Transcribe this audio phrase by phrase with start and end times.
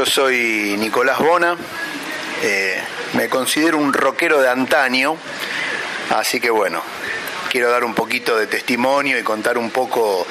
[0.00, 1.58] yo soy Nicolás Bona,
[2.42, 5.14] eh, me considero un rockero de antaño,
[6.08, 6.82] así que bueno,
[7.50, 10.26] quiero dar un poquito de testimonio y contar un poco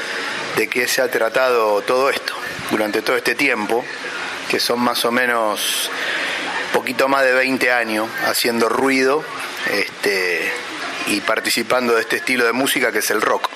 [0.55, 2.34] de qué se ha tratado todo esto
[2.71, 3.85] durante todo este tiempo,
[4.49, 5.91] que son más o menos
[6.73, 9.23] poquito más de 20 años haciendo ruido
[9.72, 10.52] este,
[11.09, 13.47] y participando de este estilo de música que es el rock.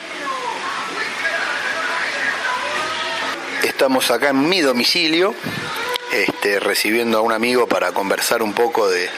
[3.63, 5.33] Estamos acá en mi domicilio,
[6.43, 9.09] este, recibiendo a un amigo para conversar un poco de,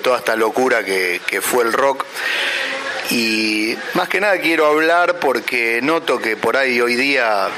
[0.00, 2.04] toda esta locura que, fue el rock.
[3.08, 7.48] Y más que nada quiero hablar porque noto que por ahí hoy día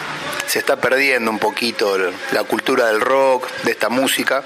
[0.47, 1.99] se está perdiendo un poquito
[2.31, 4.45] la cultura del rock, de esta música.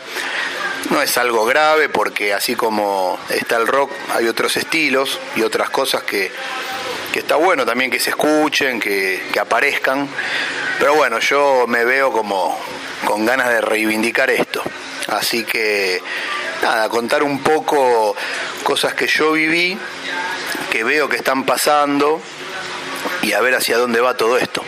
[0.89, 5.69] No es algo grave porque así como está el rock hay otros estilos y otras
[5.69, 6.33] cosas que,
[7.12, 10.09] está bueno también que se escuchen, que, que aparezcan.
[10.78, 12.59] Pero bueno, yo me veo como
[13.05, 14.52] con ganas de reivindicar esto.
[15.13, 16.01] Así que
[16.63, 18.17] nada, contar un poco
[18.63, 19.77] cosas que yo viví,
[20.71, 22.21] que veo que están pasando
[23.21, 24.63] y a ver hacia dónde va todo esto.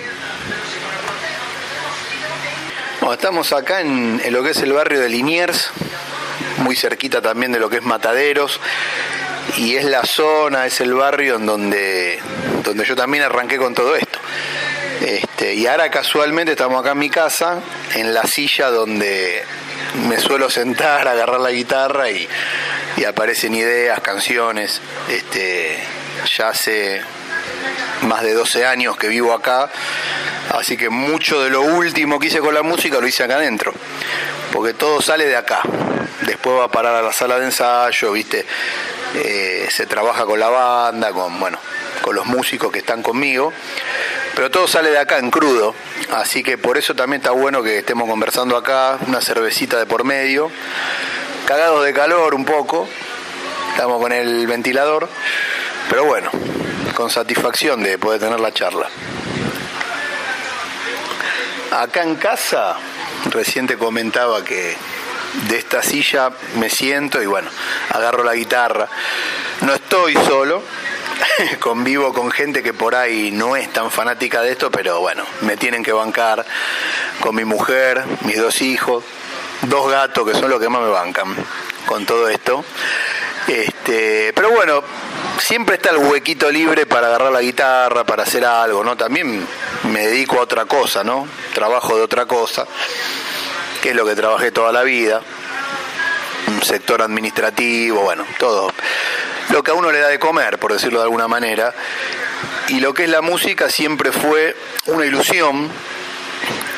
[3.00, 5.70] Bueno, estamos acá en, lo que es el barrio de Liniers,
[6.58, 8.60] muy cerquita también de lo que es Mataderos,
[9.56, 12.18] y es la zona, es el barrio en donde,
[12.62, 14.18] donde yo también arranqué con todo esto.
[15.00, 17.60] Este, y ahora casualmente estamos acá en mi casa,
[17.94, 19.44] en la silla donde
[19.94, 22.28] me suelo sentar, agarrar la guitarra y,
[23.06, 24.80] aparecen ideas, canciones.
[25.08, 25.78] Este,
[26.36, 27.02] ya hace
[28.02, 29.70] más de 12 años que vivo acá,
[30.50, 33.72] así que mucho de lo último que hice con la música lo hice acá adentro,
[34.52, 35.60] porque todo sale de acá.
[36.22, 38.44] Después va a parar a la sala de ensayo, viste,
[39.14, 41.58] eh, se trabaja con la banda, con bueno,
[42.00, 43.52] con los músicos que están conmigo
[44.34, 45.74] pero todo sale de acá en crudo,
[46.12, 50.04] así que por eso también está bueno que estemos conversando acá, una cervecita de por
[50.04, 50.50] medio,
[51.46, 52.88] cagados de calor un poco,
[53.70, 55.08] estamos con el ventilador,
[55.88, 56.30] pero bueno,
[56.94, 58.88] con satisfacción de poder tener la charla.
[61.70, 62.76] Acá en casa,
[63.30, 64.76] recién te comentaba que
[65.48, 67.50] de esta silla me siento y bueno,
[67.90, 68.88] agarro la guitarra.
[69.62, 70.62] No estoy solo,
[71.60, 75.56] convivo con gente que por ahí no es tan fanática de esto, pero bueno, me
[75.56, 76.44] tienen que bancar
[77.20, 79.04] con mi mujer, mis dos hijos,
[79.62, 81.34] dos gatos que son los que más me bancan
[81.86, 82.64] con todo esto.
[83.46, 84.82] Este, pero bueno,
[85.38, 88.96] siempre está el huequito libre para agarrar la guitarra, para hacer algo, ¿no?
[88.96, 89.46] También
[89.84, 91.28] me dedico a otra cosa, ¿no?
[91.52, 92.66] Trabajo de otra cosa,
[93.82, 95.20] que es lo que trabajé toda la vida.
[96.46, 98.70] Un sector administrativo, bueno, todo
[99.50, 101.74] lo que a uno le da de comer, por decirlo de alguna manera.
[102.68, 104.56] Y lo que es la música siempre fue
[104.86, 105.70] una ilusión,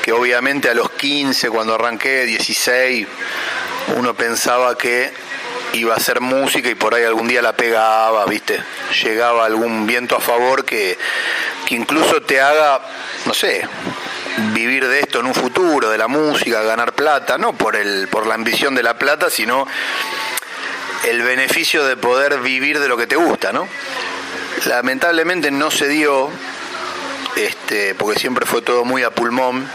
[0.03, 3.07] que obviamente a los 15, cuando arranqué, 16,
[3.97, 5.13] uno pensaba que
[5.73, 8.63] iba a hacer música y por ahí algún día la pegaba, ¿viste?
[9.03, 10.99] Llegaba algún viento a favor que,
[11.67, 12.81] que incluso te haga,
[13.27, 13.69] no sé,
[14.53, 18.27] vivir de esto en un futuro, de la música, ganar plata, no por el por
[18.27, 19.67] la ambición de la plata, sino
[21.05, 23.69] el beneficio de poder vivir de lo que te gusta, ¿no?
[24.67, 26.31] Lamentablemente no se dio,
[27.37, 29.69] este, porque siempre fue todo muy a pulmón,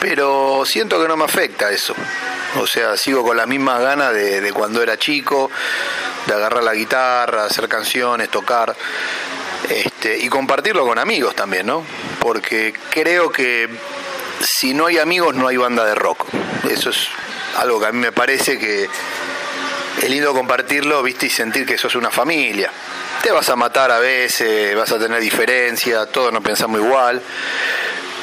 [0.00, 1.94] pero siento que no me afecta eso.
[2.60, 5.50] O sea, sigo con las mismas ganas de, cuando era chico,
[6.26, 8.74] de agarrar la guitarra, hacer canciones, tocar,
[9.68, 11.84] este, y compartirlo con amigos también, ¿no?
[12.20, 13.68] Porque creo que
[14.40, 16.26] si no hay amigos no hay banda de rock.
[16.70, 17.08] Eso es
[17.56, 18.88] algo que a mí me parece que
[20.02, 22.70] es lindo compartirlo, viste, y sentir que sos una familia.
[23.22, 27.22] Te vas a matar a veces, vas a tener diferencias, todos no pensamos igual,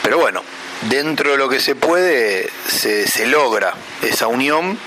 [0.04, 0.44] pero bueno,
[0.84, 4.78] dentro de lo que se puede se, logra esa unión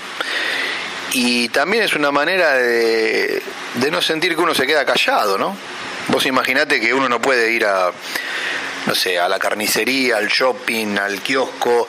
[1.11, 3.41] y también es una manera de,
[3.75, 5.57] de no sentir que uno se queda callado, ¿no?
[6.07, 7.91] Vos imaginate que uno no puede ir a
[8.85, 11.87] no sé, a la carnicería, al shopping, al kiosco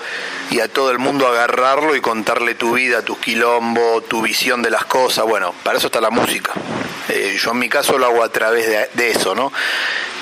[0.51, 4.71] y a todo el mundo agarrarlo y contarle tu vida, tus quilombos, tu visión de
[4.71, 5.25] las cosas.
[5.25, 6.53] Bueno, para eso está la música.
[7.09, 9.53] Eh, yo en mi caso lo hago a través de, eso, ¿no?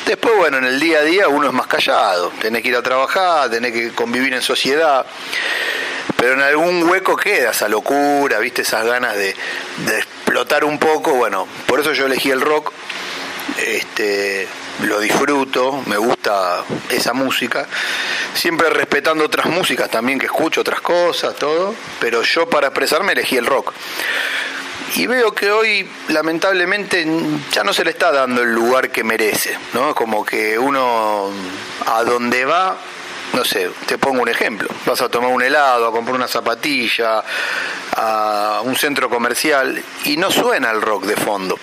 [0.07, 2.83] Después, bueno, en el día a día uno es más callado, tenés que ir a
[2.83, 5.07] trabajar, tenés que convivir en sociedad,
[6.17, 9.35] pero en algún hueco queda esa locura, viste, esas ganas de
[9.97, 12.71] explotar un poco, bueno, por eso yo elegí el rock,
[13.57, 14.47] este,
[14.83, 17.67] lo disfruto, me gusta esa música,
[18.35, 23.37] siempre respetando otras músicas también que escucho, otras cosas, todo, pero yo para expresarme elegí
[23.37, 23.73] el rock.
[24.97, 27.05] Y veo que hoy lamentablemente
[27.51, 29.95] ya no se le está dando el lugar que merece, ¿no?
[29.95, 31.31] Como que uno
[31.87, 32.77] a donde va
[33.35, 34.69] no sé, te pongo un ejemplo.
[34.87, 37.25] Vas a tomar un helado, a comprar una zapatilla,
[37.97, 41.59] a un centro comercial y no suena el rock de fondo.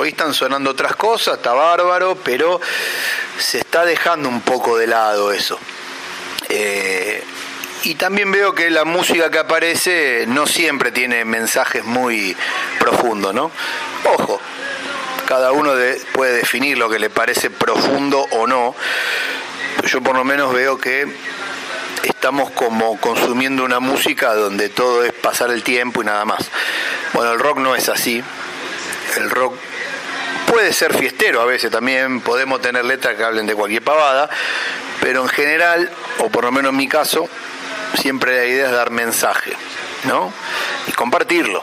[0.00, 2.60] Hoy están sonando otras cosas, está bárbaro, pero
[3.36, 5.58] se está dejando un poco de lado eso.
[6.48, 7.20] Eh,
[7.82, 12.36] y también veo que la música que aparece no siempre tiene mensajes muy
[12.78, 13.50] profundos, ¿no?
[14.04, 14.40] Ojo,
[15.26, 15.72] cada uno
[16.12, 18.76] puede definir lo que le parece profundo o no.
[19.84, 21.08] Yo por lo menos veo que
[22.04, 26.48] estamos como consumiendo una música donde todo es pasar el tiempo y nada más.
[27.14, 28.22] Bueno, el rock no es así.
[29.16, 29.54] El rock
[30.50, 34.28] puede ser fiestero a veces también, podemos tener letras que hablen de cualquier pavada,
[35.00, 37.28] pero en general, o por lo menos en mi caso,
[37.94, 39.52] siempre la idea es dar mensaje,
[40.04, 40.32] ¿no?
[40.86, 41.62] Y compartirlo.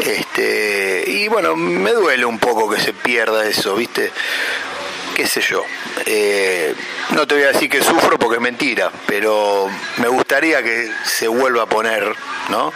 [0.00, 4.12] Este, y bueno, me duele un poco que se pierda eso, ¿viste?
[5.20, 5.66] Qué sé yo.
[6.06, 6.74] Eh,
[7.10, 9.68] no te voy a decir que sufro porque es mentira, pero
[9.98, 12.14] me gustaría que se vuelva a poner,
[12.48, 12.72] ¿no?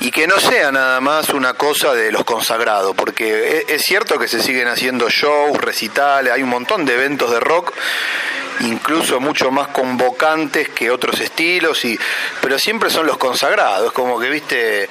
[0.00, 4.26] Y que no sea nada más una cosa de los consagrados, porque es, cierto que
[4.26, 7.74] se siguen haciendo shows, recitales, hay un montón de eventos de rock
[8.60, 11.98] incluso mucho más convocantes que otros estilos, y,
[12.40, 14.88] pero siempre son los consagrados, como que, viste,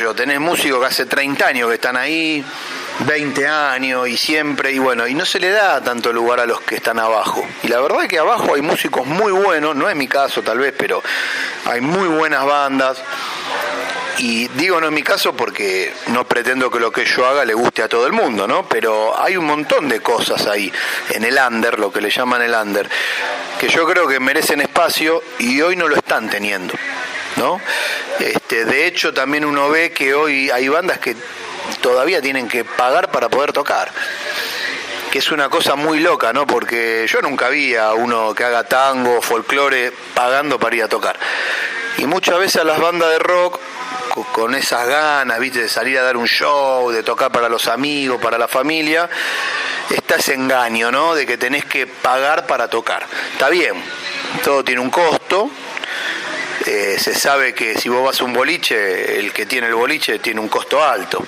[0.00, 2.44] yo, tenés músicos que hace 30 años que están ahí,
[3.06, 6.60] 20 años y siempre, y bueno, y no se le da tanto lugar a los
[6.60, 7.46] que están abajo.
[7.62, 10.58] Y la verdad es que abajo hay músicos muy buenos, no es mi caso tal
[10.58, 11.02] vez, pero
[11.64, 12.98] hay muy buenas bandas.
[14.18, 17.54] Y digo no es mi caso porque no pretendo que lo que yo haga le
[17.54, 18.68] guste a todo el mundo, ¿no?
[18.68, 20.70] Pero hay un montón de cosas ahí,
[21.10, 22.86] en el under, lo que le llaman el under,
[23.58, 26.74] que yo creo que merecen espacio y hoy no lo están teniendo.
[27.36, 27.60] ¿No?
[28.18, 31.14] Este, de hecho, también uno ve que hoy hay bandas que
[31.80, 33.90] todavía tienen que pagar para poder tocar
[35.10, 36.46] que es una cosa muy loca, ¿no?
[36.46, 41.18] Porque yo nunca vi a uno que haga tango, folclore, pagando para ir a tocar.
[41.98, 43.58] Y muchas veces a las bandas de rock,
[44.32, 45.62] con esas ganas, ¿viste?
[45.62, 49.08] De salir a dar un show, de tocar para los amigos, para la familia,
[49.88, 51.14] está ese engaño, ¿no?
[51.14, 53.04] De que tenés que pagar para tocar.
[53.32, 53.74] Está bien,
[54.44, 55.50] todo tiene un costo,
[56.66, 60.20] eh, se sabe que si vos vas a un boliche, el que tiene el boliche
[60.20, 61.24] tiene un costo alto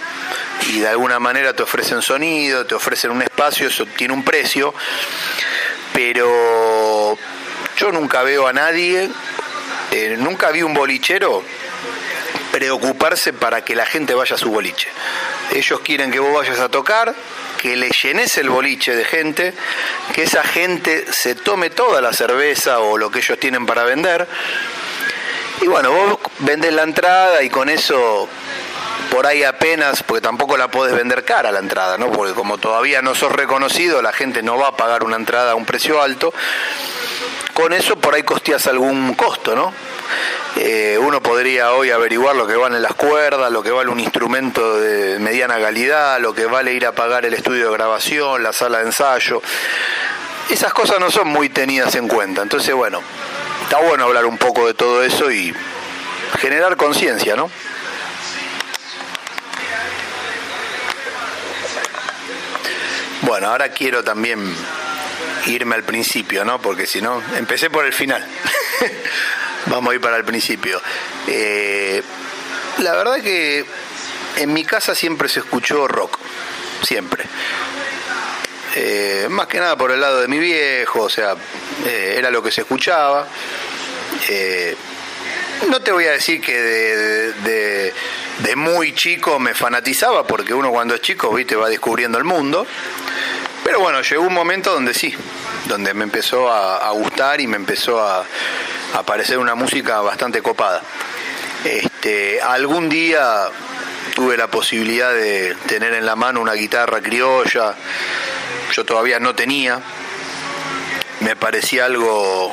[0.68, 4.74] y de alguna manera te ofrecen sonido, te ofrecen un espacio, eso tiene un precio,
[5.92, 7.16] pero
[7.76, 9.10] yo nunca veo a nadie,
[9.90, 11.42] eh, nunca vi un bolichero
[12.50, 14.88] preocuparse para que la gente vaya a su boliche.
[15.52, 17.14] Ellos quieren que vos vayas a tocar,
[17.58, 19.54] que le llenes el boliche de gente,
[20.14, 24.28] que esa gente se tome toda la cerveza o lo que ellos tienen para vender
[25.62, 28.28] y bueno, vos vendés la entrada y con eso
[29.12, 32.10] por ahí apenas, porque tampoco la podés vender cara la entrada, ¿no?
[32.10, 35.54] Porque como todavía no sos reconocido, la gente no va a pagar una entrada a
[35.54, 36.32] un precio alto.
[37.52, 39.74] Con eso por ahí costeas algún costo, ¿no?
[40.56, 44.80] Eh, uno podría hoy averiguar lo que vale las cuerdas, lo que vale un instrumento
[44.80, 48.78] de mediana calidad, lo que vale ir a pagar el estudio de grabación, la sala
[48.78, 49.42] de ensayo.
[50.48, 52.40] Esas cosas no son muy tenidas en cuenta.
[52.40, 53.02] Entonces, bueno,
[53.64, 55.54] está bueno hablar un poco de todo eso y
[56.40, 57.50] generar conciencia, ¿no?
[63.22, 64.52] Bueno, ahora quiero también
[65.46, 66.60] irme al principio, ¿no?
[66.60, 68.24] Porque si no, empecé por el final.
[69.66, 70.80] Vamos a ir para el principio.
[71.28, 72.02] Eh,
[72.78, 73.64] la verdad que
[74.38, 76.18] en mi casa siempre se escuchó rock,
[76.82, 77.24] siempre.
[78.74, 81.36] Eh, más que nada por el lado de mi viejo, o sea,
[81.86, 83.28] eh, era lo que se escuchaba.
[85.68, 87.92] No te voy a decir que de,
[88.56, 92.66] muy chico me fanatizaba, porque uno cuando es chico, viste, va descubriendo el mundo.
[93.64, 95.14] Pero bueno, llegó un momento donde sí,
[95.66, 98.24] donde me empezó a, gustar y me empezó a,
[98.94, 100.82] a parecer una música bastante copada.
[101.64, 103.44] Este, algún día
[104.14, 107.74] tuve la posibilidad de tener en la mano una guitarra criolla,
[108.72, 109.80] yo todavía no tenía,
[111.20, 112.52] me parecía algo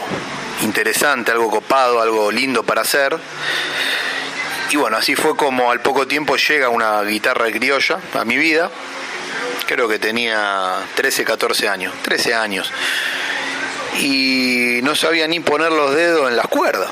[0.62, 3.18] interesante, algo copado, algo lindo para hacer.
[4.70, 8.70] Y bueno, así fue como al poco tiempo llega una guitarra criolla a mi vida.
[9.68, 12.72] Creo que tenía 13, 14 años, 13 años.
[14.00, 16.90] Y no sabía ni poner los dedos en las cuerdas.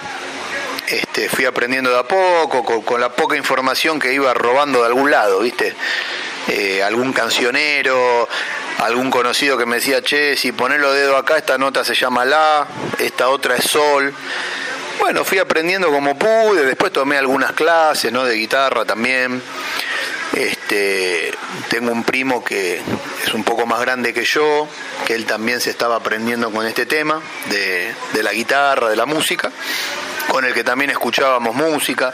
[0.88, 5.12] Este, fui aprendiendo de a poco, con, la poca información que iba robando de algún
[5.12, 5.76] lado, ¿viste?
[6.48, 8.28] Eh, algún cancionero,
[8.78, 12.24] algún conocido que me decía, che, si pones los dedos acá, esta nota se llama
[12.24, 12.68] La,
[13.00, 14.14] esta otra es Sol.
[15.00, 18.24] Bueno, fui aprendiendo como pude, después tomé algunas clases, ¿no?
[18.24, 19.42] De guitarra también.
[20.38, 21.34] Este,
[21.68, 22.80] tengo un primo que
[23.26, 24.68] es un poco más grande que yo,
[25.08, 29.52] que él también se estaba aprendiendo con este tema de, la guitarra, de la música,
[30.28, 32.14] con el que también escuchábamos música.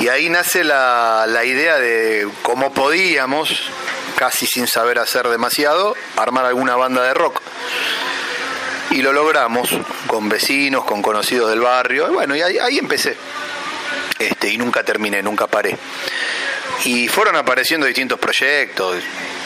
[0.00, 3.50] Y ahí nace la, idea de cómo podíamos,
[4.16, 7.42] casi sin saber hacer demasiado, armar alguna banda de rock
[8.92, 9.68] y lo logramos
[10.06, 12.08] con vecinos, con conocidos del barrio.
[12.10, 13.14] Y bueno, y ahí, empecé.
[14.18, 15.76] Este, y nunca terminé, nunca paré.
[16.84, 19.02] Y fueron apareciendo distintos proyectos.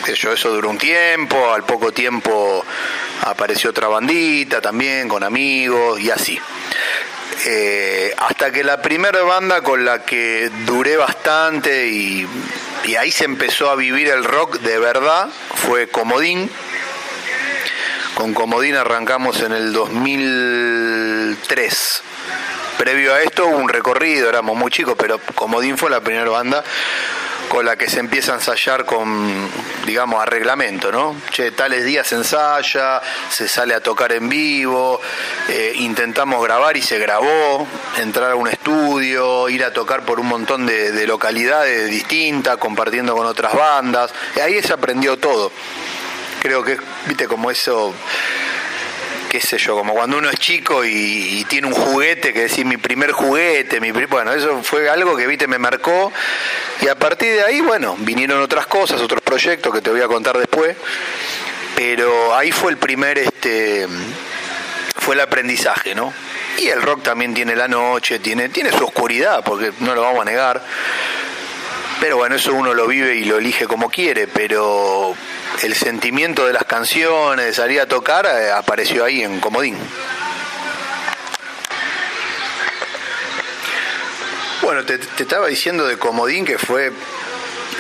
[0.07, 2.65] Eso, duró un tiempo, al poco tiempo
[3.23, 6.39] apareció otra bandita también, con amigos y así.
[7.47, 12.27] Eh, hasta que la primera banda con la que duré bastante y,
[12.85, 16.51] y ahí se empezó a vivir el rock de verdad fue Comodín
[18.21, 22.03] con Comodín arrancamos en el 2003.
[22.77, 26.63] Previo a esto hubo un recorrido, éramos muy chicos, pero Comodín fue la primera banda
[27.51, 29.51] con la que se empieza a ensayar con,
[29.85, 31.17] digamos, a reglamento, ¿no?
[31.31, 35.01] Che, tales días se ensaya, se sale a tocar en vivo,
[35.49, 37.67] eh, intentamos grabar y se grabó,
[37.99, 43.17] entrar a un estudio, ir a tocar por un montón de, de localidades distintas, compartiendo
[43.17, 44.15] con otras bandas.
[44.37, 45.51] Y ahí se aprendió todo
[46.41, 47.93] creo que, viste, como eso,
[49.31, 52.77] qué sé yo, como cuando uno es chico y, tiene un juguete, que decir mi
[52.79, 56.13] primer juguete, mi bueno, eso fue algo que, viste, me marcó.
[56.83, 60.09] Y a partir de ahí, bueno, vinieron otras cosas, otros proyectos que te voy a
[60.09, 60.77] contar después.
[61.77, 63.87] Pero ahí fue el primer, este,
[64.97, 66.13] fue el aprendizaje, ¿no?
[66.59, 70.23] Y el rock también tiene la noche, tiene, tiene su oscuridad, porque no lo vamos
[70.23, 70.61] a negar.
[72.01, 75.15] Pero bueno, eso uno lo vive y lo elige como quiere, pero
[75.63, 79.77] el sentimiento de las canciones, de salir a tocar, eh, apareció ahí en Comodín.
[84.63, 86.93] Bueno, te, estaba diciendo de Comodín que fue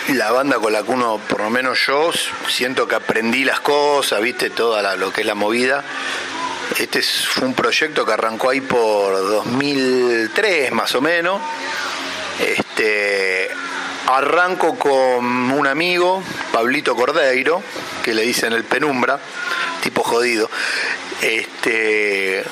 [0.08, 2.10] la banda con la que uno, por lo menos yo,
[2.48, 5.84] siento que aprendí las cosas, viste, toda lo que es la movida.
[6.78, 11.40] Este fue un proyecto que arrancó ahí por 2003 más o menos.
[12.38, 13.50] Este,
[14.16, 17.62] Arranco con un amigo, Pablito Cordeiro,
[18.02, 19.18] que le dicen el penumbra,
[19.82, 20.50] tipo jodido.
[21.20, 22.44] Este,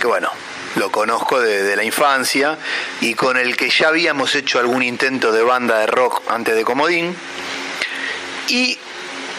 [0.00, 0.30] que bueno,
[0.76, 2.58] lo conozco de, la infancia
[3.00, 6.64] y con el que ya habíamos hecho algún intento de banda de rock antes de
[6.64, 7.14] Comodín.
[8.48, 8.78] Y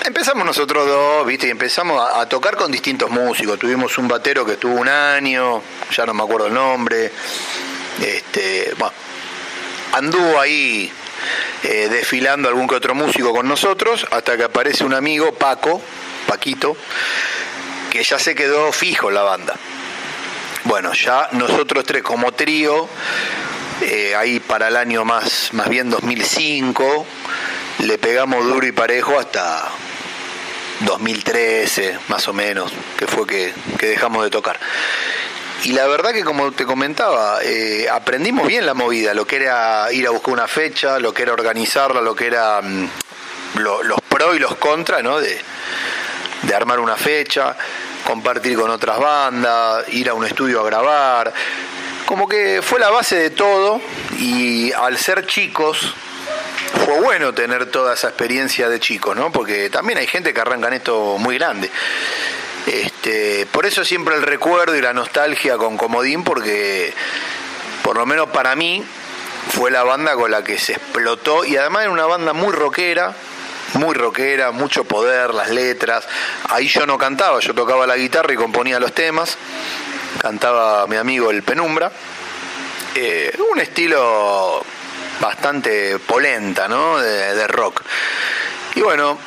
[0.03, 1.47] empezamos nosotros dos, ¿viste?
[1.47, 3.59] Y empezamos a, a, tocar con distintos músicos.
[3.59, 7.11] Tuvimos un batero que estuvo un año, ya no me acuerdo el nombre.
[8.01, 8.93] Este, bueno,
[9.93, 10.91] anduvo ahí
[11.63, 15.81] eh, desfilando algún que otro músico con nosotros, hasta que aparece un amigo, Paco,
[16.27, 16.75] Paquito,
[17.89, 19.55] que ya se quedó fijo en la banda.
[20.65, 22.87] Bueno, ya nosotros tres como trío,
[23.81, 27.05] eh, ahí para el año más, más bien 2005,
[27.79, 29.69] le pegamos duro y parejo hasta
[30.81, 34.59] 2013, más o menos, que fue que, que dejamos de tocar.
[35.63, 39.91] Y la verdad que como te comentaba, eh, aprendimos bien la movida, lo que era
[39.91, 42.89] ir a buscar una fecha, lo que era organizarla, lo que era mm,
[43.55, 45.19] los pros y los contras, ¿no?
[45.19, 45.39] De,
[46.43, 47.55] de armar una fecha,
[48.05, 51.33] compartir con otras bandas, ir a un estudio a grabar.
[52.05, 53.81] Como que fue la base de todo
[54.19, 55.95] y al ser chicos,
[56.85, 59.31] fue bueno tener toda esa experiencia de chicos, ¿no?
[59.31, 61.71] Porque también hay gente que arranca en esto muy grande.
[62.65, 66.93] Este, por eso siempre el recuerdo y la nostalgia con Comodín, porque
[67.83, 68.83] por lo menos para mí
[69.49, 73.13] fue la banda con la que se explotó y además era una banda muy rockera,
[73.73, 76.07] muy rockera, mucho poder, las letras.
[76.49, 79.37] Ahí yo no cantaba, yo tocaba la guitarra y componía los temas.
[80.19, 81.91] Cantaba mi amigo el Penumbra.
[82.95, 84.63] Eh, un estilo
[85.19, 86.97] bastante polenta, ¿no?
[86.97, 87.83] de rock.
[88.75, 89.17] Y bueno,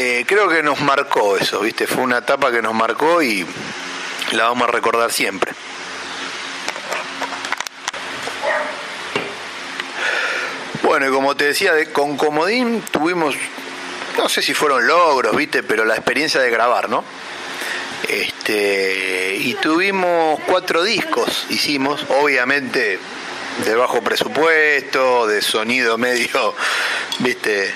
[0.00, 1.88] eh, creo que nos marcó eso, ¿viste?
[1.88, 3.44] Fue una etapa que nos marcó y
[4.30, 5.52] la vamos a recordar siempre.
[10.84, 13.34] Bueno, y como te decía, con Comodín tuvimos,
[14.16, 15.64] no sé si fueron logros, ¿viste?
[15.64, 17.02] Pero la experiencia de grabar, ¿no?
[18.08, 23.00] Este, y tuvimos cuatro discos, hicimos, obviamente
[23.64, 26.54] de bajo presupuesto, de sonido medio,
[27.18, 27.74] viste,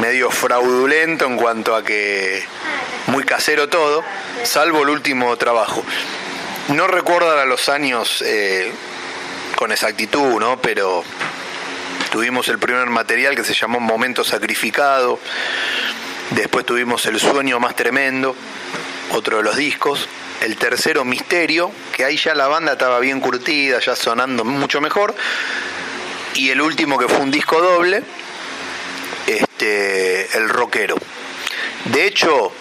[0.00, 2.44] medio fraudulento en cuanto a que
[3.08, 4.04] muy casero todo,
[4.44, 5.82] salvo el último trabajo.
[6.68, 8.72] No recuerdo a los años eh,
[9.56, 10.60] con exactitud, ¿no?
[10.60, 11.04] Pero
[12.10, 15.18] tuvimos el primer material que se llamó Momento Sacrificado,
[16.30, 18.34] después tuvimos El Sueño Más Tremendo,
[19.12, 20.08] otro de los discos,
[20.42, 25.14] el tercero Misterio, que ahí ya la banda estaba bien curtida, ya sonando mucho mejor,
[26.34, 28.02] y el último que fue un disco doble,
[29.26, 30.96] este, el rockero.
[31.86, 32.52] De hecho,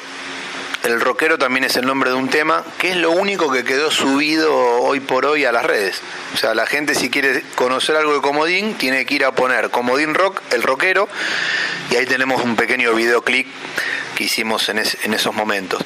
[0.85, 3.89] el rockero también es el nombre de un tema que es lo único que quedó
[3.89, 5.99] subido hoy por hoy a las redes.
[6.35, 9.71] O sea, la gente si quiere conocer algo de Comodín tiene que ir a poner
[9.71, 11.09] Comodín Rock, el rockero,
[11.89, 13.47] y ahí tenemos un pequeño videoclip
[14.15, 15.81] que hicimos en, esos momentos.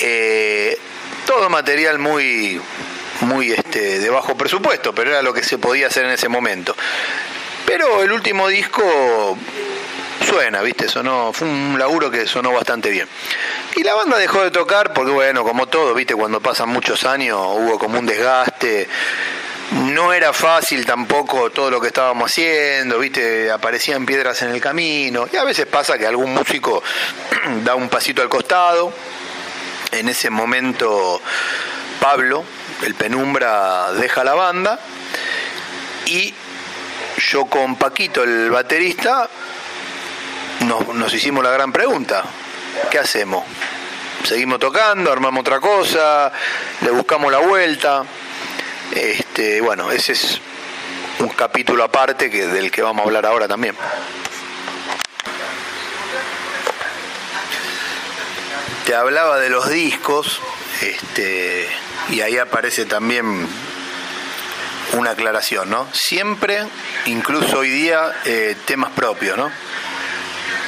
[0.00, 0.78] Eh,
[1.26, 2.60] todo material muy,
[3.22, 6.76] muy este, de bajo presupuesto, pero era lo que se podía hacer en ese momento.
[7.66, 9.36] Pero el último disco
[10.30, 10.88] suena, ¿viste?
[10.88, 13.08] Sonó, fue un laburo que sonó bastante bien.
[13.74, 16.14] Y la banda dejó de tocar porque, bueno, como todo, ¿viste?
[16.14, 18.88] Cuando pasan muchos años hubo como un desgaste.
[19.72, 23.50] No era fácil tampoco todo lo que estábamos haciendo, ¿viste?
[23.50, 25.28] Aparecían piedras en el camino.
[25.32, 26.82] Y a veces pasa que algún músico
[27.64, 28.92] da un pasito al costado.
[29.90, 31.20] En ese momento,
[32.00, 32.44] Pablo,
[32.84, 34.78] el penumbra, deja la banda.
[36.06, 36.32] Y
[37.18, 39.28] yo con Paquito, el baterista,
[40.60, 42.24] nos, hicimos la gran pregunta,
[42.90, 43.44] ¿qué hacemos?
[44.24, 46.30] ¿Seguimos tocando, armamos otra cosa,
[46.82, 48.04] le buscamos la vuelta?
[48.92, 50.40] Este, bueno, ese es
[51.20, 53.74] un capítulo aparte que, del que vamos a hablar ahora también.
[58.84, 60.40] Te hablaba de los discos,
[60.82, 61.68] este,
[62.10, 63.46] y ahí aparece también
[64.94, 65.86] una aclaración, ¿no?
[65.92, 66.66] Siempre,
[67.06, 69.50] incluso hoy día, eh, temas propios, ¿no?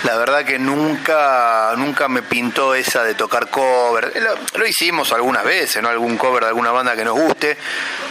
[0.04, 4.12] La verdad que nunca, nunca me pintó esa de tocar cover.
[4.54, 5.88] Lo, hicimos algunas veces, ¿no?
[5.88, 7.56] Algún cover de alguna banda que nos guste,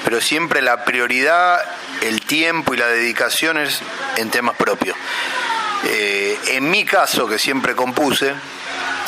[0.06, 1.62] pero siempre la prioridad,
[2.02, 3.82] el tiempo y la dedicación es
[4.18, 4.96] en temas propios.
[5.86, 8.34] Eh, en mi caso, que siempre compuse,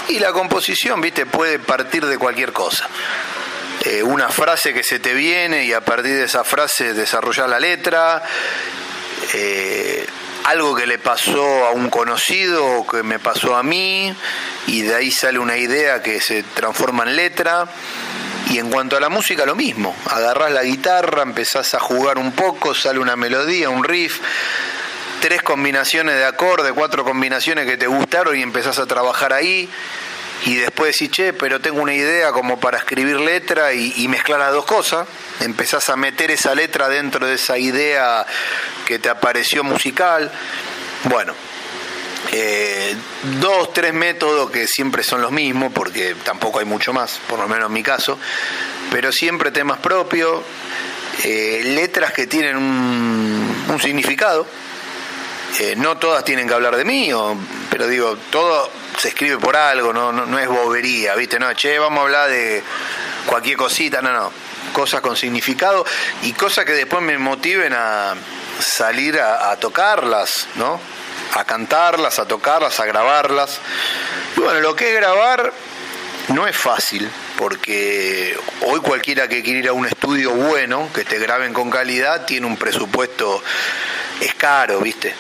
[0.10, 2.90] y la composición, viste, puede partir de cualquier cosa.
[3.86, 7.60] Eh, una frase que se te viene y a partir de esa frase desarrollar la
[7.60, 8.22] letra.
[9.34, 10.03] Eh,
[10.44, 14.14] algo que le pasó a un conocido o que me pasó a mí
[14.68, 17.68] y de ahí sale una idea que se transforma en letra.
[18.50, 19.96] Y en cuanto a la música, lo mismo.
[20.10, 24.20] Agarrás la guitarra, empezás a jugar un poco, sale una melodía, un riff,
[25.22, 29.70] tres combinaciones de acorde, cuatro combinaciones que te gustaron y empezás a trabajar ahí.
[30.46, 34.52] Y después decís, che, pero tengo una idea como para escribir letra y, mezclar las
[34.52, 35.08] dos cosas
[35.40, 38.26] empezás a meter esa letra dentro de esa idea
[38.86, 40.30] que te apareció musical.
[41.06, 41.34] Bueno,
[42.34, 42.96] eh,
[43.40, 47.48] dos, tres métodos que siempre son los mismos, porque tampoco hay mucho más, por lo
[47.48, 48.20] menos en mi caso,
[48.92, 50.42] pero siempre temas propios,
[51.24, 54.46] eh, letras que tienen un, significado.
[55.60, 57.12] Eh, no todas tienen que hablar de mí,
[57.70, 58.70] pero digo, todo
[59.04, 61.38] se escribe por algo, no, no, no es bobería, ¿viste?
[61.38, 62.64] No, che, vamos a hablar de
[63.26, 64.32] cualquier cosita, no, no
[64.72, 65.86] cosas con significado
[66.22, 68.16] y cosas que después me motiven a
[68.60, 70.80] salir a, tocarlas, ¿no?
[71.34, 73.60] A cantarlas, a tocarlas, a grabarlas.
[74.38, 75.52] Y bueno, lo que es grabar
[76.30, 81.20] no es fácil, porque hoy cualquiera que quiera ir a un estudio bueno, que te
[81.20, 83.44] graben con calidad, tiene un presupuesto,
[84.22, 85.14] es caro, ¿viste?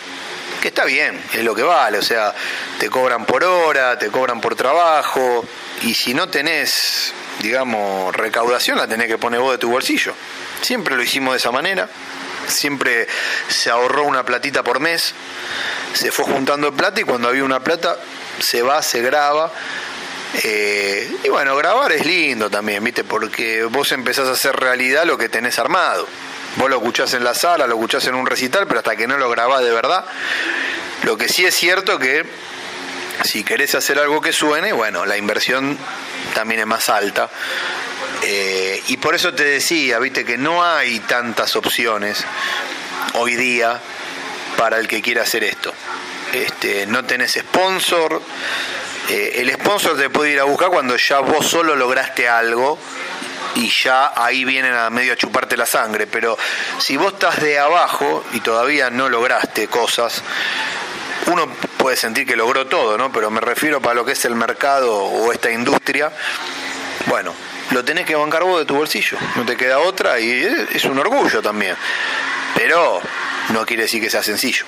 [0.64, 2.34] Que está bien, es lo que vale, o sea,
[2.80, 5.44] te cobran por hora, te cobran por trabajo,
[5.82, 10.14] y si no tenés digamos, recaudación la tenés que poner vos de tu bolsillo.
[10.62, 11.90] Siempre lo hicimos de esa manera,
[12.48, 13.10] siempre
[13.50, 15.14] se ahorró una platita por mes,
[15.94, 17.98] se fue juntando plata y cuando había una plata
[18.40, 19.52] se va, se graba.
[20.46, 23.04] Eh, y bueno, grabar es lindo también, ¿viste?
[23.04, 26.08] Porque vos empezás a hacer realidad lo que tenés armado.
[26.56, 29.18] Vos lo escuchás en la sala, lo escuchás en un recital, pero hasta que no
[29.18, 30.06] lo grabás de verdad.
[31.04, 32.26] Lo que sí es cierto que
[33.24, 35.78] si querés hacer algo que suene, bueno, la inversión
[36.34, 37.30] también es más alta.
[38.22, 42.24] Eh, y por eso te decía, viste, que no hay tantas opciones
[43.16, 43.80] hoy día
[44.58, 45.74] para el que quiera hacer esto.
[46.32, 48.22] Este, no tenés sponsor.
[49.10, 52.80] Eh, el sponsor te puede ir a buscar cuando ya vos solo lograste algo
[53.56, 56.08] y ya ahí vienen a medio a chuparte la sangre.
[56.08, 56.38] Pero
[56.80, 60.22] si vos estás de abajo y todavía no lograste cosas,
[61.28, 63.12] uno puede sentir que logró todo, ¿no?
[63.12, 66.12] Pero me refiero para lo que es el mercado o esta industria,
[67.08, 67.34] bueno,
[67.72, 71.00] lo tenés que bancar vos de tu bolsillo, no te queda otra y es un
[71.00, 71.76] orgullo también.
[72.56, 73.02] Pero
[73.50, 74.66] no quiere decir que sea sencillo.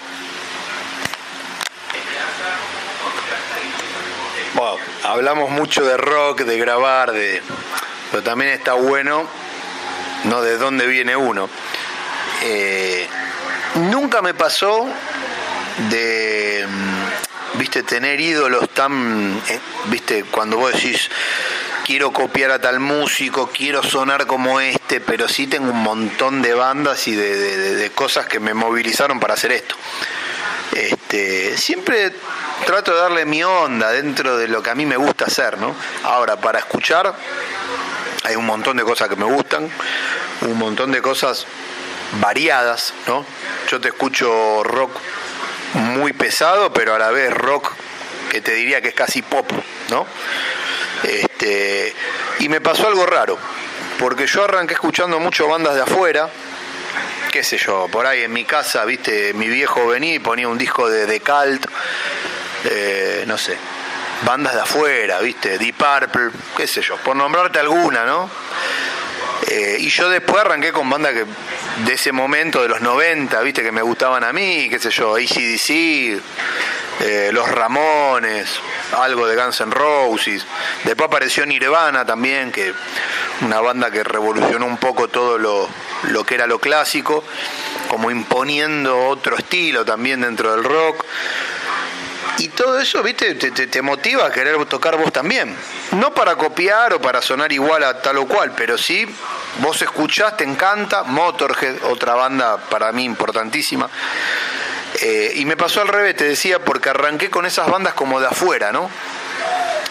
[5.06, 7.41] Hablamos mucho de rock, de grabar, de
[8.12, 9.28] pero también está bueno,
[10.26, 10.41] ¿no?
[10.41, 11.50] De dónde viene uno.
[12.44, 13.08] Eh,
[13.76, 14.88] nunca me pasó
[15.89, 21.10] de, mm, viste, tener ídolos tan, eh, viste, cuando vos decís,
[21.86, 26.54] quiero copiar a tal músico, quiero sonar como este, pero sí tengo un montón de
[26.54, 29.76] bandas y de, cosas que me movilizaron para hacer esto.
[30.74, 32.12] Este, siempre
[32.65, 35.76] trato de darle mi onda dentro de lo que a mí me gusta hacer, ¿no?
[36.04, 37.13] Ahora, para escuchar,
[38.26, 39.70] hay un montón de cosas que me gustan,
[40.42, 41.46] un montón de cosas
[42.20, 43.24] variadas, ¿no?
[43.70, 44.98] Yo te escucho rock
[45.74, 47.74] muy pesado, pero a la vez rock
[48.32, 49.50] que te diría que es casi pop,
[49.92, 50.08] ¿no?
[51.04, 51.94] Este,
[52.40, 53.38] y me pasó algo raro,
[54.00, 56.30] porque yo arranqué escuchando mucho bandas de afuera,
[57.32, 60.58] qué sé yo, por ahí en mi casa, viste, mi viejo venía y ponía un
[60.58, 61.68] disco de, de Cult,
[62.64, 63.58] eh, no sé,
[64.23, 68.30] bandas de afuera, viste, Deep Purple, qué sé yo, por nombrarte alguna, ¿no?
[69.47, 71.25] Eh, y yo después arranqué con bandas que
[71.86, 75.15] de ese momento, de los 90, viste, que me gustaban a mí, qué sé yo,
[75.15, 76.21] ACDC,
[77.01, 78.49] eh, Los Ramones,
[78.97, 80.45] algo de Guns N' Roses.
[80.84, 82.73] Después apareció Nirvana también, que
[83.41, 85.69] una banda que revolucionó un poco todo lo,
[86.04, 87.23] lo que era lo clásico,
[87.88, 91.06] como imponiendo otro estilo también dentro del rock.
[92.38, 95.56] Y todo eso, viste, te, te, motiva a querer tocar vos también.
[95.93, 99.06] No para copiar o para sonar igual a tal o cual, pero sí,
[99.60, 101.04] vos escuchás, te encanta.
[101.04, 103.89] Motorhead, otra banda para mí importantísima.
[105.02, 108.28] Eh, y me pasó al revés, te decía, porque arranqué con esas bandas como de
[108.28, 108.89] afuera, ¿no?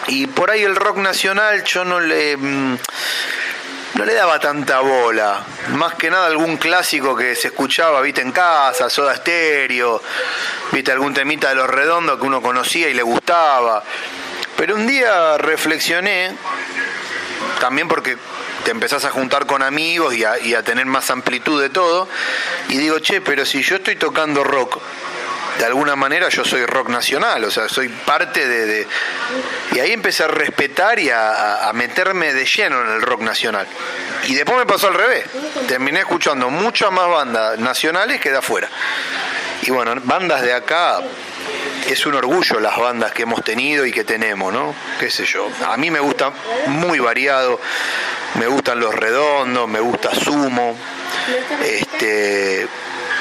[0.07, 2.37] Y por ahí el rock nacional yo no le...
[4.05, 5.43] Le daba tanta bola.
[5.69, 9.99] Más que nada algún clásico que se escuchaba, viste, en casa, Soda Stereo,
[10.71, 13.83] viste, algún temita de los redondos que uno conocía y le gustaba.
[14.57, 16.35] Pero un día reflexioné,
[17.59, 18.15] también porque
[18.63, 22.07] te empezás a juntar con amigos y a, y a tener más amplitud de todo,
[22.69, 24.81] y digo, che, pero si yo estoy tocando rock,
[25.57, 28.87] de alguna manera yo soy rock nacional, o sea, soy parte de...
[29.71, 33.67] Y ahí empecé a respetar y a, a, meterme de lleno en el rock nacional.
[34.27, 35.25] Y después me pasó al revés.
[35.67, 38.69] Terminé escuchando muchas más bandas nacionales que de afuera.
[39.61, 41.01] Y bueno, bandas de acá,
[41.87, 44.73] es un orgullo las bandas que hemos tenido y que tenemos, ¿no?
[44.99, 45.49] Qué sé yo.
[45.67, 46.31] A mí me gusta
[46.67, 47.59] muy variado,
[48.35, 50.75] me gustan los redondos, me gusta Sumo,
[51.63, 52.67] este,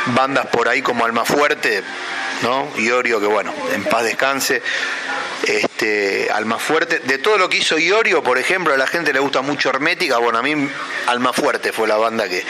[0.07, 1.83] bandas por ahí como Almafuerte,
[2.45, 2.69] ¿no?
[2.77, 4.63] Iorio, que bueno, en paz descanse.
[5.47, 9.43] Este, Almafuerte, de todo lo que hizo Iorio, por ejemplo, a la gente le gusta
[9.43, 10.69] mucho Hermética, bueno, a mí
[11.07, 12.45] Almafuerte fue la banda que,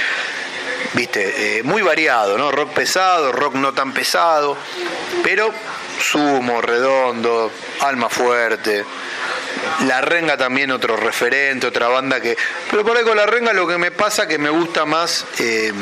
[0.92, 2.52] viste, eh, muy variado, ¿no?
[2.52, 4.56] Rock pesado, rock no tan pesado,
[5.22, 5.52] pero
[6.00, 8.84] sumo, redondo, alma fuerte.
[9.86, 12.36] La Renga también otro referente, otra banda que...
[12.70, 15.72] Pero por con La Renga lo que me pasa que me gusta más eh,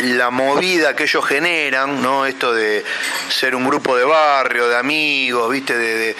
[0.00, 2.26] la movida que ellos generan, ¿no?
[2.26, 2.84] Esto de
[3.28, 5.76] ser un grupo de barrio, de amigos, ¿viste?
[5.76, 6.16] De, de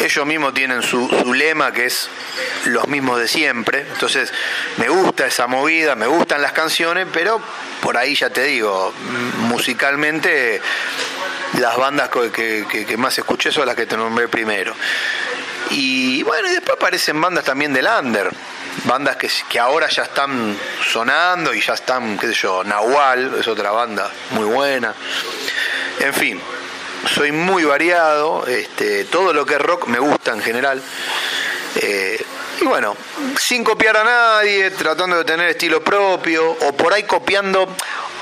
[0.00, 2.08] ellos mismos tienen su, su, lema que es
[2.66, 3.86] los mismos de siempre.
[3.92, 4.32] Entonces,
[4.76, 7.40] me gusta esa movida, me gustan las canciones, pero
[7.80, 8.92] por ahí ya te digo,
[9.38, 10.60] musicalmente
[11.58, 14.74] las bandas que, más escuché son las que te nombré primero.
[15.70, 18.30] Y bueno, y después aparecen bandas también del under,
[18.84, 20.56] bandas que, ahora ya están
[20.92, 24.94] sonando y ya están, qué sé yo, Nahual es otra banda muy buena.
[26.00, 26.40] En fin,
[27.14, 30.82] soy muy variado, este, todo lo que es rock me gusta en general.
[31.76, 32.24] Eh,
[32.60, 32.96] y bueno,
[33.38, 37.68] sin copiar a nadie, tratando de tener estilo propio, o por ahí copiando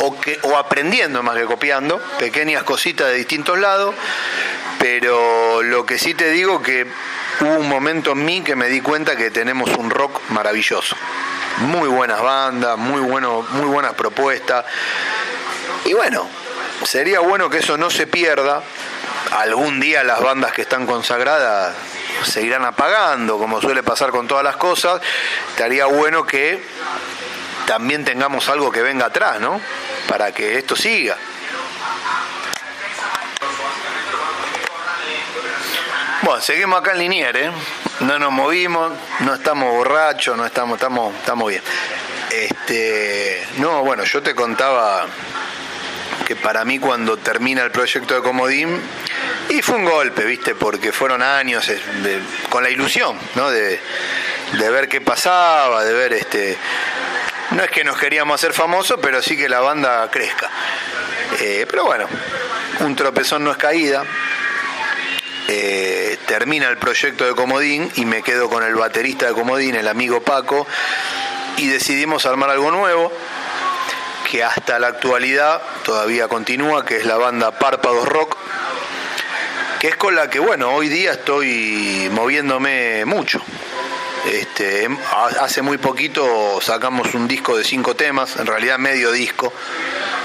[0.01, 3.95] o, que, o aprendiendo más que copiando, pequeñas cositas de distintos lados,
[4.79, 6.87] pero lo que sí te digo que
[7.41, 10.97] hubo un momento en mí que me di cuenta que tenemos un rock maravilloso.
[11.59, 14.65] Muy buenas bandas, muy, bueno, muy buenas propuestas.
[15.85, 16.29] Y bueno,
[16.85, 18.63] sería bueno que eso no se pierda.
[19.33, 21.75] Algún día las bandas que están consagradas
[22.25, 25.01] se irán apagando, como suele pasar con todas las cosas.
[25.51, 26.63] Estaría bueno que
[27.67, 29.61] también tengamos algo que venga atrás, ¿no?
[30.09, 31.17] Para que esto siga.
[36.27, 37.51] Bueno, seguimos acá en Linier, ¿eh?
[38.01, 41.63] No nos movimos, no estamos borrachos, no estamos, estamos, estamos bien.
[42.33, 45.07] Este, no, bueno, yo te contaba
[46.27, 48.77] que para mí cuando termina el proyecto de Comodín,
[49.51, 50.57] y fue un golpe, ¿viste?
[50.57, 51.71] Porque fueron años
[52.49, 53.49] con la ilusión, ¿no?
[53.49, 53.81] De,
[54.59, 56.59] de, ver qué pasaba, de ver este.
[57.53, 60.51] No es que nos queríamos hacer famosos, pero sí que la banda crezca.
[61.39, 62.09] Eh, pero bueno,
[62.81, 64.03] un tropezón no es caída.
[65.49, 69.87] Eh, termina el proyecto de Comodín y me quedo con el baterista de Comodín, el
[69.87, 70.67] amigo Paco,
[71.57, 73.13] y decidimos armar algo nuevo
[74.31, 78.37] que hasta la actualidad todavía continúa, que es la banda Párpados Rock,
[79.79, 83.41] que es con la que, bueno, hoy día estoy moviéndome mucho.
[84.27, 84.89] Este,
[85.41, 89.53] hace muy poquito sacamos un disco de cinco temas, en realidad medio disco,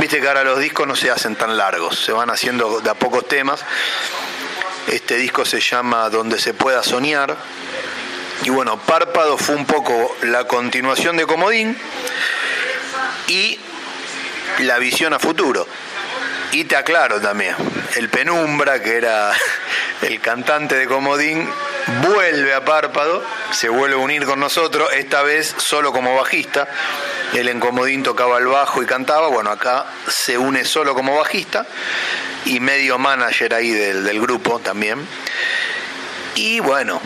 [0.02, 2.96] Viste que ahora los discos no se hacen tan largos, se van haciendo de a
[2.96, 3.64] pocos temas.
[4.88, 7.38] Este disco se llama Donde se pueda soñar.
[8.44, 11.78] Y bueno, Párpado fue un poco la continuación de Comodín
[13.28, 13.60] y
[14.60, 15.68] la visión a futuro.
[16.52, 17.56] Y te aclaro también,
[17.96, 19.32] el Penumbra, que era
[20.02, 21.48] el cantante de Comodín,
[22.08, 26.68] vuelve a Párpado, se vuelve a unir con nosotros, esta vez solo como bajista.
[27.34, 31.66] Él en Comodín tocaba el bajo y cantaba, bueno, acá se une solo como bajista
[32.46, 35.06] y medio manager ahí del, del grupo también.
[36.36, 37.02] Y bueno,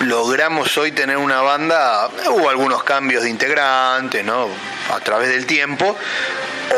[0.00, 4.48] logramos hoy tener una banda, hubo algunos cambios de integrantes, ¿no?
[4.92, 5.96] A través del tiempo,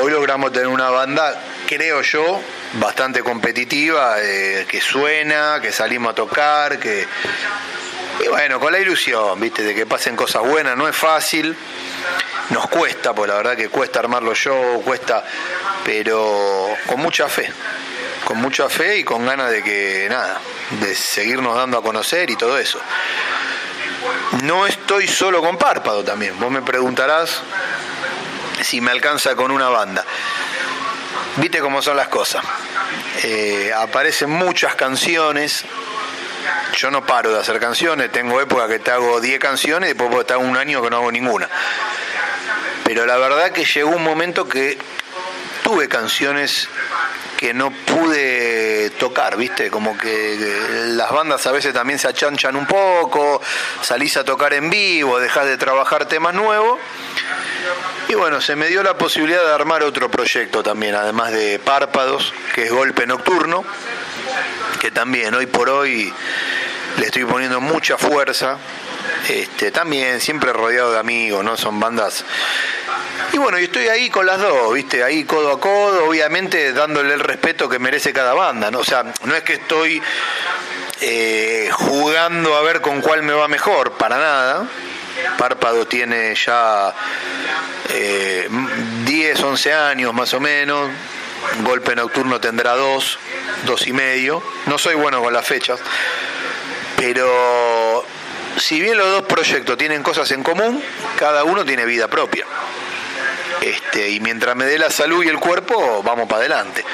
[0.01, 2.41] hoy logramos tener una banda, creo yo,
[2.75, 7.07] bastante competitiva, eh, que suena, que salimos a tocar, que...
[8.31, 11.57] Bueno, con la ilusión, viste, de que pasen cosas buenas, no es fácil,
[12.51, 15.25] nos cuesta, pues la verdad que cuesta armar los shows, cuesta,
[15.85, 17.53] pero con mucha fe,
[18.25, 20.41] con mucha fe y con ganas de que, nada,
[20.81, 22.81] de seguirnos dando a conocer y todo eso.
[24.43, 27.43] No estoy solo con párpado también, vos me preguntarás
[28.63, 30.05] si me alcanza con una banda.
[31.37, 32.45] Viste cómo son las cosas.
[33.23, 35.65] Eh, aparecen muchas canciones.
[36.77, 38.11] Yo no paro de hacer canciones.
[38.11, 40.97] Tengo época que te hago 10 canciones y después te hago un año que no
[40.97, 41.49] hago ninguna.
[42.85, 44.79] Pero la verdad que llegó un momento que
[45.63, 46.69] tuve canciones
[47.37, 49.71] que no pude tocar, ¿viste?
[49.71, 50.37] Como que
[50.89, 53.41] las bandas a veces también se achanchan un poco,
[53.81, 56.79] salís a tocar en vivo, dejás de trabajar temas nuevos
[58.09, 62.33] y bueno, se me dio la posibilidad de armar otro proyecto también, además de Párpados,
[62.55, 63.65] que es Golpe Nocturno,
[64.81, 66.13] que también hoy por hoy
[66.99, 68.59] le estoy poniendo mucha fuerza.
[69.29, 71.57] Este, también siempre rodeado de amigos, ¿no?
[71.57, 72.25] Son bandas.
[73.33, 75.03] Y bueno, y estoy ahí con las dos, ¿viste?
[75.03, 78.81] Ahí codo a codo, obviamente dándole el respeto que merece cada banda, ¿no?
[78.81, 80.03] O sea, no es que estoy
[81.01, 84.69] eh, jugando a ver con cuál me va mejor, para nada
[85.39, 86.95] Párpado tiene ya
[87.89, 90.91] 10, eh, 11 años más o menos.
[91.65, 93.19] Golpe Nocturno tendrá dos,
[93.67, 94.43] dos y medio.
[94.67, 95.81] No soy bueno con las fechas,
[97.05, 98.05] pero
[98.59, 100.81] si bien los dos proyectos tienen cosas en común,
[101.19, 102.47] cada uno tiene vida propia.
[103.61, 106.85] Este, y mientras me dé la salud y el cuerpo, vamos para adelante.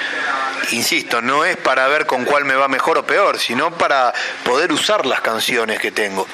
[0.70, 4.72] Insisto, no es para ver con cuál me va mejor o peor, sino para poder
[4.72, 6.26] usar las canciones que tengo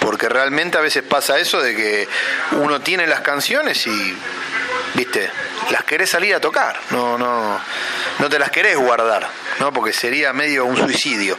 [0.00, 2.08] porque realmente a veces pasa eso de que
[2.52, 4.16] uno tiene las canciones y,
[4.94, 5.30] viste,
[5.70, 7.58] las querés salir a tocar, no, no,
[8.18, 9.28] no te las querés guardar,
[9.60, 9.72] ¿no?
[9.72, 11.36] Porque sería medio un suicidio.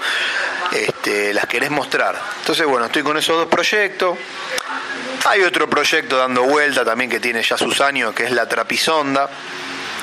[0.72, 2.20] Este, las querés mostrar.
[2.40, 4.18] Entonces, bueno, estoy con esos dos proyectos.
[5.26, 9.30] Hay otro proyecto dando vuelta también que tiene ya sus años, que es La Trapisonda,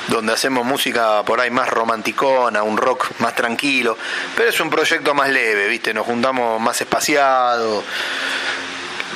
[0.07, 3.97] donde hacemos música por ahí más romanticona, un rock más tranquilo,
[4.35, 5.93] pero es un proyecto más leve, ¿viste?
[5.93, 7.83] Nos juntamos más espaciado,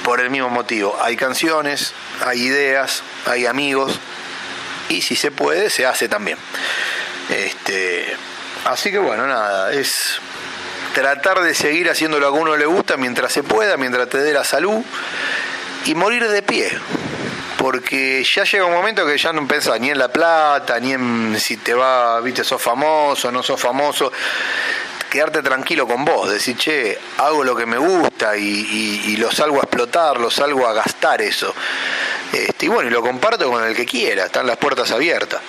[0.03, 0.97] por el mismo motivo.
[1.01, 1.93] Hay canciones,
[2.25, 3.99] hay ideas, hay amigos
[4.89, 6.38] y si se puede, se hace también.
[7.30, 8.15] Este,
[8.65, 10.19] así que bueno, nada, es
[10.93, 14.17] tratar de seguir haciendo lo que a uno le gusta mientras se pueda, mientras te
[14.17, 14.84] dé la salud
[15.86, 16.78] y morir de pie.
[17.58, 21.38] Porque ya llega un momento que ya no pensás ni en la plata, ni en
[21.39, 24.12] si te va, viste, sos famoso, no sos famoso
[25.10, 29.63] quedarte tranquilo con vos, decir, che, hago lo que me gusta y, lo salgo a
[29.63, 31.54] explotar, lo salgo a gastar eso.
[32.31, 35.41] Este, y bueno, y lo comparto con el que quiera, están las puertas abiertas.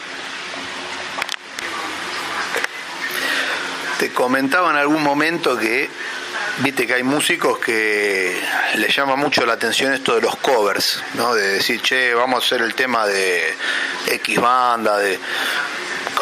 [3.98, 5.90] Te comentaba en algún momento que,
[6.58, 8.40] viste que hay músicos que
[8.76, 11.34] les llama mucho la atención esto de los covers, ¿no?
[11.34, 13.54] De decir, che, vamos a hacer el tema de
[14.06, 15.18] X banda, de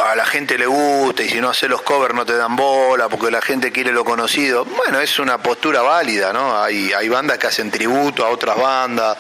[0.05, 3.09] a la gente le gusta y si no haces los covers no te dan bola
[3.09, 4.65] porque la gente quiere lo conocido.
[4.65, 6.61] Bueno, es una postura válida, ¿no?
[6.61, 9.17] Hay, hay bandas que hacen tributo a otras bandas,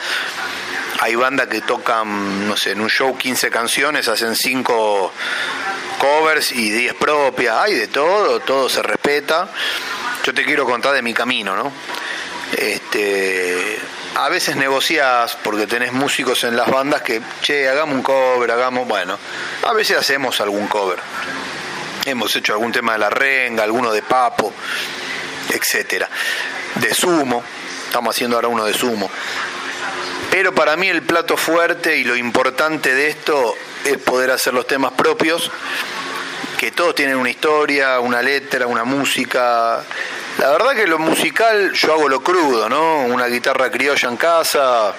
[1.00, 5.12] hay bandas que tocan, no sé, en un show 15 canciones, hacen 5
[5.98, 9.48] covers y 10 propias, hay de todo, todo se respeta.
[10.24, 11.72] Yo te quiero contar de mi camino, ¿no?
[12.56, 13.78] Este,
[14.16, 18.88] a veces negociás porque tenés músicos en las bandas que, che, hagamos un cover, hagamos,
[18.88, 19.18] bueno,
[19.62, 20.98] a veces hacemos algún cover.
[22.04, 24.52] Hemos hecho algún tema de la renga, alguno de papo,
[25.50, 26.08] etcétera.
[26.76, 27.44] De sumo,
[27.86, 29.10] estamos haciendo ahora uno de sumo.
[30.30, 34.66] Pero para mí el plato fuerte y lo importante de esto es poder hacer los
[34.66, 35.50] temas propios,
[36.58, 39.82] que todos tienen una historia, una letra, una música,
[40.38, 43.06] La verdad que lo musical yo hago lo crudo, ¿no?
[43.06, 44.92] Una guitarra criolla en casa,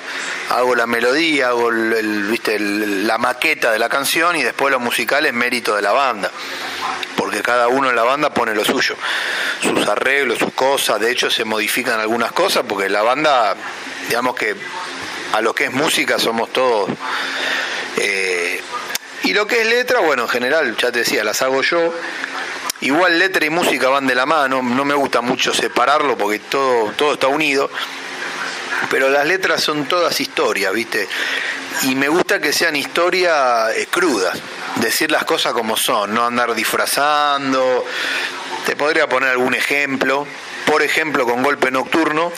[0.49, 2.57] hago la melodía, hago ¿viste?
[2.59, 6.31] la maqueta de la canción y después lo musical es mérito de la banda,
[7.15, 8.95] porque cada uno en la banda pone lo suyo,
[9.61, 13.55] sus arreglos, sus cosas, de hecho se modifican algunas cosas porque la banda,
[14.07, 14.55] digamos que
[15.33, 16.89] a lo que es música somos todos...
[17.97, 18.61] Eh,
[19.23, 21.93] y lo que es letra, bueno, en general, ya te decía, las hago yo
[22.81, 26.93] Igual letra y música van de la mano, no me gusta mucho separarlo porque todo,
[26.93, 27.69] todo está unido,
[28.89, 31.05] pero las letras son todas historias, ¿viste?
[31.83, 34.39] Y me gusta que sean historias eh, crudas,
[34.77, 37.85] decir las cosas como son, no andar disfrazando.
[38.65, 40.25] Te podría poner algún ejemplo,
[40.65, 42.31] por ejemplo con Golpe Nocturno,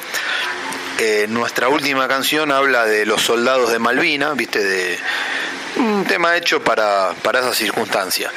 [1.30, 4.64] nuestra última canción habla de los soldados de Malvina, ¿viste?
[4.64, 5.00] De
[5.78, 8.32] un tema hecho para, para esa circunstancia.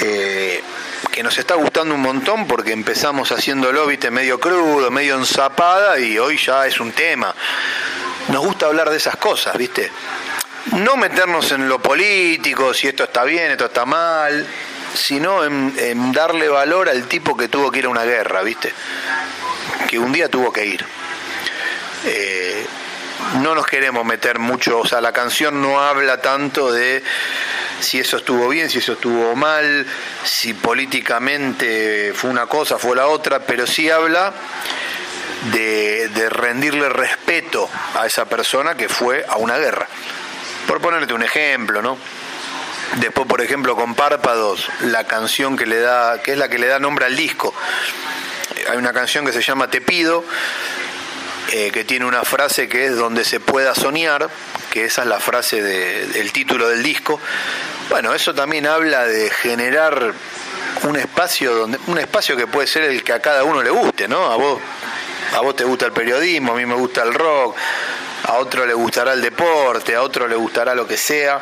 [0.00, 0.62] Eh,
[1.10, 6.18] que nos está gustando un montón porque empezamos haciéndolo, viste, medio crudo, medio ensapada y
[6.18, 7.34] hoy ya es un tema.
[8.28, 9.90] Nos gusta hablar de esas cosas, viste.
[10.72, 14.46] No meternos en lo político, si esto está bien, esto está mal,
[14.94, 18.72] sino en, darle valor al tipo que tuvo que ir a una guerra, viste.
[19.88, 20.84] Que un día tuvo que ir.
[22.04, 22.66] Eh,
[23.40, 27.02] no nos queremos meter mucho, o sea, la canción no habla tanto de
[27.80, 29.86] si eso estuvo bien, si eso estuvo mal,
[30.24, 34.32] si políticamente fue una cosa, fue la otra, pero sí habla
[35.50, 39.88] de, rendirle respeto a esa persona que fue a una guerra.
[40.66, 41.98] Por ponerte un ejemplo, ¿no?
[42.96, 46.66] Después, por ejemplo, con Párpados, la canción que le da, que es la que le
[46.66, 47.54] da nombre al disco.
[48.70, 50.24] Hay una canción que se llama Te pido,
[51.54, 54.30] eh, que tiene una frase que es donde se pueda soñar,
[54.70, 57.20] que esa es la frase del título del disco.
[57.90, 60.14] Bueno, eso también habla de generar
[60.84, 64.08] un espacio donde un espacio que puede ser el que a cada uno le guste,
[64.08, 64.32] ¿no?
[64.32, 64.60] A vos
[65.34, 67.54] a vos te gusta el periodismo, a mí me gusta el rock,
[68.24, 71.40] a otro le gustará el deporte, a otro le gustará lo que sea,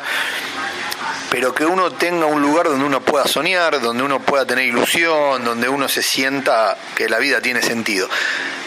[1.29, 5.43] pero que uno tenga un lugar donde uno pueda soñar, donde uno pueda tener ilusión,
[5.43, 8.09] donde uno se sienta que la vida tiene sentido.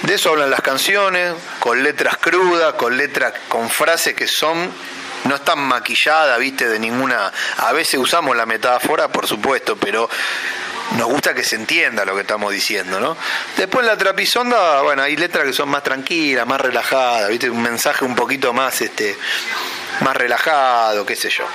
[0.02, 4.72] De eso hablan las canciones, con letras crudas, con letras, con frases que son
[5.24, 7.32] no están maquilladas, viste, de ninguna.
[7.58, 10.08] A veces usamos la metáfora, por supuesto, pero
[10.92, 13.16] nos gusta que se entienda lo que estamos diciendo, ¿no?
[13.56, 17.50] Después la trapisonda, bueno, hay letras que son más tranquilas, más relajadas, ¿viste?
[17.50, 19.16] Un mensaje un poquito más, este,
[20.00, 21.46] más relajado, qué sé yo.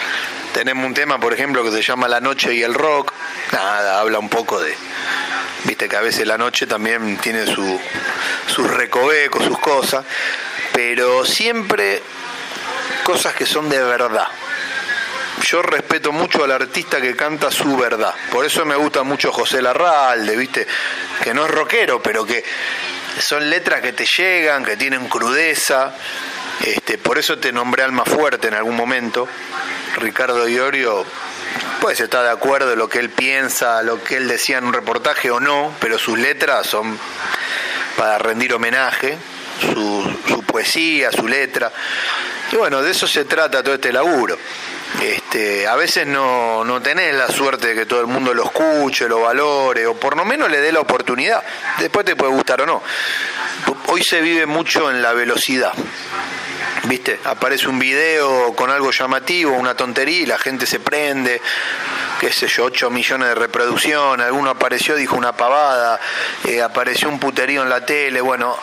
[0.53, 3.13] Tenemos un tema, por ejemplo, que se llama La Noche y el Rock.
[3.53, 4.75] Nada, habla un poco de.
[5.63, 7.79] Viste que a veces la noche también tiene su,
[8.47, 10.05] sus recovecos, sus cosas,
[10.73, 12.01] pero siempre
[13.03, 14.27] cosas que son de verdad
[15.43, 18.13] yo respeto mucho al artista que canta su verdad.
[18.31, 20.67] Por eso me gusta mucho José Larralde, ¿viste?
[21.23, 22.43] Que no es rockero, pero que
[23.19, 25.93] son letras que te llegan, que tienen crudeza.
[26.65, 29.27] Este, por eso te nombré Alma Fuerte en algún momento.
[29.97, 31.05] Ricardo Iorio,
[31.81, 34.73] pues está de acuerdo en lo que él piensa, lo que él decía en un
[34.73, 36.97] reportaje o no, pero sus letras son
[37.97, 39.17] para rendir homenaje,
[39.73, 41.71] su, su poesía, su letra.
[42.51, 44.37] Y bueno, de eso se trata todo este laburo.
[45.01, 49.07] Este, a veces no, no tenés la suerte de que todo el mundo lo escuche,
[49.07, 51.43] lo valore, o por lo menos le dé la oportunidad.
[51.77, 52.81] Después te puede gustar o no.
[53.87, 55.73] Hoy se vive mucho en la velocidad.
[56.83, 57.19] ¿Viste?
[57.25, 61.41] Aparece un video con algo llamativo, una tontería, y la gente se prende,
[62.19, 65.99] qué sé yo, 8 millones de reproducciones, alguno apareció, dijo una pavada,
[66.45, 68.57] eh, apareció un puterío en la tele, bueno,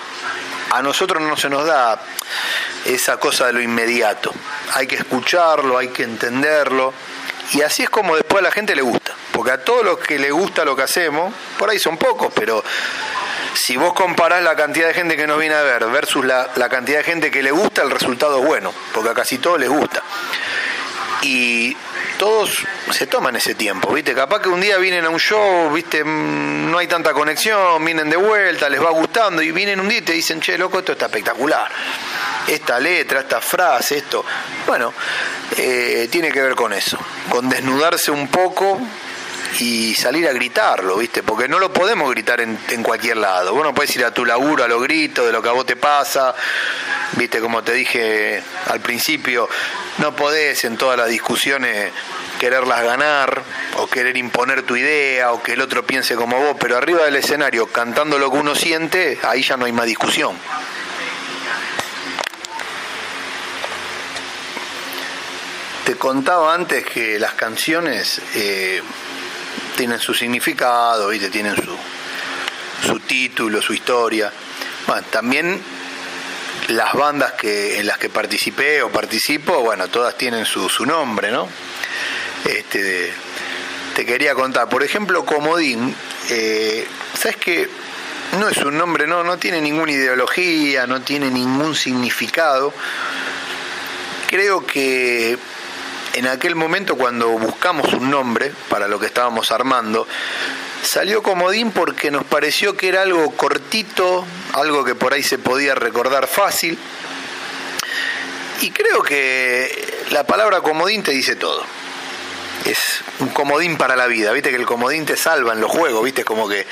[0.77, 1.99] a nosotros no se nos da
[2.85, 4.33] esa cosa de lo inmediato.
[4.75, 6.93] Hay que escucharlo, hay que entenderlo.
[7.53, 9.15] Y así es como después a la gente le gusta.
[9.33, 12.62] Porque a todos los que le gusta lo que hacemos, por ahí son pocos, pero
[13.55, 16.99] si vos comparás la cantidad de gente que nos viene a ver versus la, cantidad
[16.99, 20.03] de gente que le gusta, el resultado es bueno, porque a casi todos les gusta.
[21.23, 21.77] Y
[22.18, 24.14] todos se toman ese tiempo, ¿viste?
[24.14, 26.05] Capaz que un día vienen a un show, ¿viste?
[26.05, 29.99] Mm, no hay tanta conexión, vienen de vuelta, les va gustando y vienen un día
[29.99, 31.70] y te dicen, che, loco, esto está espectacular.
[32.47, 34.24] Esta letra, esta frase, esto.
[34.66, 34.93] Bueno,
[35.57, 38.80] eh, tiene que ver con eso, con desnudarse un poco
[39.61, 41.22] y salir a gritarlo, ¿viste?
[41.22, 43.55] Porque no lo podemos gritar en, cualquier lado.
[43.55, 45.66] Vos no puedes ir a tu laburo a los gritos de lo que a vos
[45.66, 46.34] te pasa,
[47.12, 47.40] ¿viste?
[47.40, 49.48] Como te dije al principio,
[49.98, 51.92] no podés en todas las discusiones
[52.38, 53.42] quererlas ganar
[53.76, 57.16] o querer imponer tu idea o que el otro piense como vos, pero arriba del
[57.16, 60.36] escenario, cantando lo que uno siente, ahí ya no hay más discusión.
[65.84, 68.82] Te contaba antes que las canciones eh,
[69.76, 71.30] tienen su significado, ¿viste?
[71.30, 71.54] tienen
[72.84, 74.32] su título, su historia.
[74.86, 75.62] Bueno, también
[76.69, 81.31] las bandas que, en las que participé o participo, bueno, todas tienen su, su nombre,
[81.31, 81.49] ¿no?
[82.45, 83.12] Este,
[83.95, 85.95] te quería contar, por ejemplo, Comodín,
[86.31, 86.87] eh,
[87.19, 87.69] ¿sabes qué?
[88.39, 92.73] No es un nombre, no, no tiene ninguna ideología, no tiene ningún significado.
[94.27, 95.39] Creo que
[96.14, 100.07] en aquel momento cuando buscamos un nombre para lo que estábamos armando,
[100.87, 104.24] salió comodín porque nos pareció que era algo cortito,
[104.55, 106.78] algo que por ahí se podía recordar fácil.
[108.61, 111.62] Y creo que la palabra comodín te dice todo.
[112.64, 116.03] Es un comodín para la vida, viste que el comodín te salva en los juegos,
[116.03, 116.66] viste como que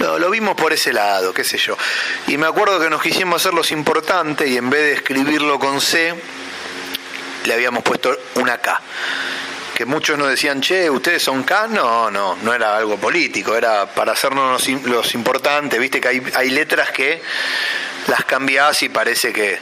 [0.00, 1.76] lo, vimos por ese lado, qué sé yo.
[2.26, 5.80] Y me acuerdo que nos quisimos hacer los importantes y en vez de escribirlo con
[5.80, 6.14] C,
[7.44, 8.80] le habíamos puesto una K.
[9.76, 11.66] Que muchos nos decían, che, ¿ustedes son K?
[11.66, 16.48] No, no, no era algo político, era para hacernos los, importantes, viste que hay, hay
[16.48, 17.20] letras que
[18.06, 19.58] las cambiás y parece que...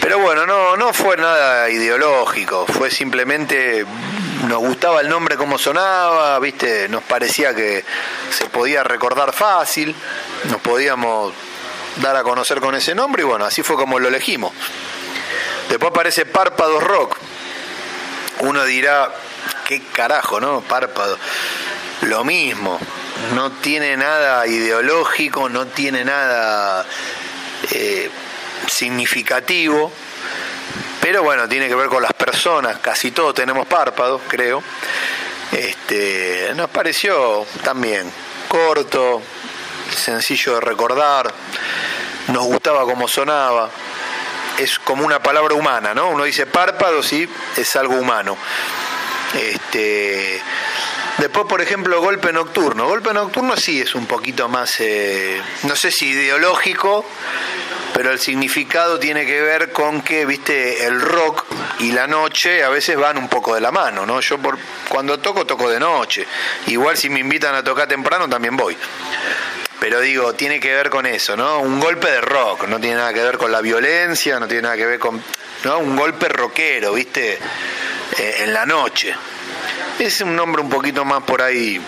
[0.00, 3.86] Pero bueno, no, no fue nada ideológico, fue simplemente
[4.48, 7.84] nos gustaba el nombre como sonaba, viste, nos parecía que
[8.30, 9.94] se podía recordar fácil,
[10.50, 11.32] nos podíamos
[12.02, 14.52] dar a conocer con ese nombre y bueno, así fue como lo elegimos.
[15.68, 17.18] Después aparece Párpados Rock.
[18.40, 19.14] Uno dirá,
[19.66, 20.60] qué carajo, ¿no?
[20.60, 21.18] Párpado.
[22.02, 22.78] Lo mismo.
[23.34, 26.84] No tiene nada ideológico, no tiene nada
[27.70, 28.10] eh,
[28.66, 29.92] significativo.
[31.00, 32.78] Pero bueno, tiene que ver con las personas.
[32.78, 34.62] Casi todos tenemos párpados, creo.
[35.52, 38.10] Este, nos pareció también
[38.48, 39.22] corto,
[39.94, 41.32] sencillo de recordar.
[42.28, 43.70] Nos gustaba cómo sonaba
[44.58, 46.10] es como una palabra humana, ¿no?
[46.10, 48.36] Uno dice párpado, sí, es algo humano.
[49.34, 50.40] Este,
[51.18, 52.86] después, por ejemplo, golpe nocturno.
[52.86, 57.04] Golpe nocturno sí es un poquito más, eh, no sé si ideológico,
[57.92, 61.44] pero el significado tiene que ver con que, viste, el rock
[61.80, 64.20] y la noche a veces van un poco de la mano, ¿no?
[64.20, 64.58] Yo por,
[64.88, 66.26] cuando toco, toco de noche.
[66.66, 68.76] Igual si me invitan a tocar temprano, también voy
[69.84, 71.58] pero digo, tiene que ver con eso, ¿no?
[71.58, 74.76] Un golpe de rock, no tiene nada que ver con la violencia, no tiene nada
[74.76, 75.22] que ver con,
[75.64, 75.78] ¿no?
[75.78, 77.38] Un golpe rockero, ¿viste?
[78.18, 79.14] Eh, en la noche.
[79.98, 81.80] Es un nombre un poquito más por ahí.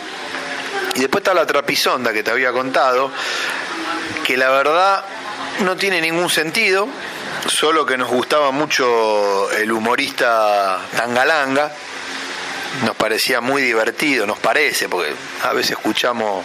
[0.94, 3.10] Y después está la trapisonda que te había contado,
[4.24, 5.04] que la verdad
[5.60, 6.88] no tiene ningún sentido,
[7.48, 11.70] solo que nos gustaba mucho el humorista Tangalanga,
[12.84, 16.44] nos parecía muy divertido, nos parece, porque a veces escuchamos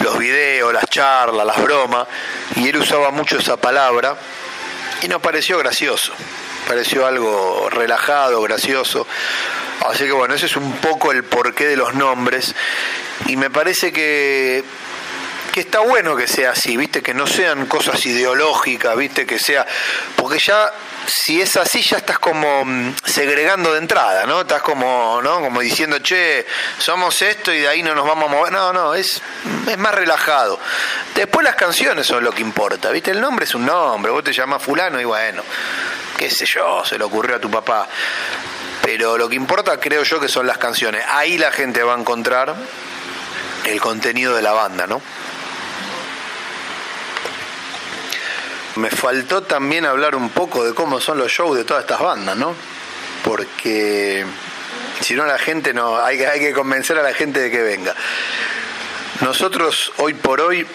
[0.00, 2.06] los videos, las charlas, las bromas,
[2.56, 4.16] y él usaba mucho esa palabra
[5.02, 6.12] y nos pareció gracioso,
[6.68, 9.06] pareció algo relajado, gracioso.
[9.88, 12.54] Así que bueno, ese es un poco el porqué de los nombres
[13.26, 14.62] y me parece que
[15.52, 19.66] que está bueno que sea así, viste, que no sean cosas ideológicas, viste, que sea,
[20.14, 20.70] porque ya
[21.06, 24.42] si es así ya estás como mm, segregando de entrada, ¿no?
[24.42, 25.40] Estás como, ¿no?
[25.40, 26.46] Como diciendo, che,
[26.78, 28.52] somos esto y de ahí no nos vamos a mover.
[28.52, 29.22] No, no, es,
[29.66, 30.60] es más relajado.
[31.14, 33.10] Después las canciones son lo que importa, ¿viste?
[33.10, 35.42] El nombre es un nombre, vos te llamas fulano y bueno,
[36.18, 37.88] qué sé yo, se le ocurrió a tu papá.
[38.82, 41.04] Pero lo que importa creo yo que son las canciones.
[41.10, 42.54] Ahí la gente va a encontrar
[43.64, 45.00] el contenido de la banda, ¿no?
[48.76, 52.36] Me faltó también hablar un poco de cómo son los shows de todas estas bandas,
[52.36, 52.54] ¿no?
[53.24, 54.24] Porque
[55.00, 57.94] si no la gente no, hay, hay que convencer a la gente de que venga.
[59.20, 60.66] Nosotros hoy por hoy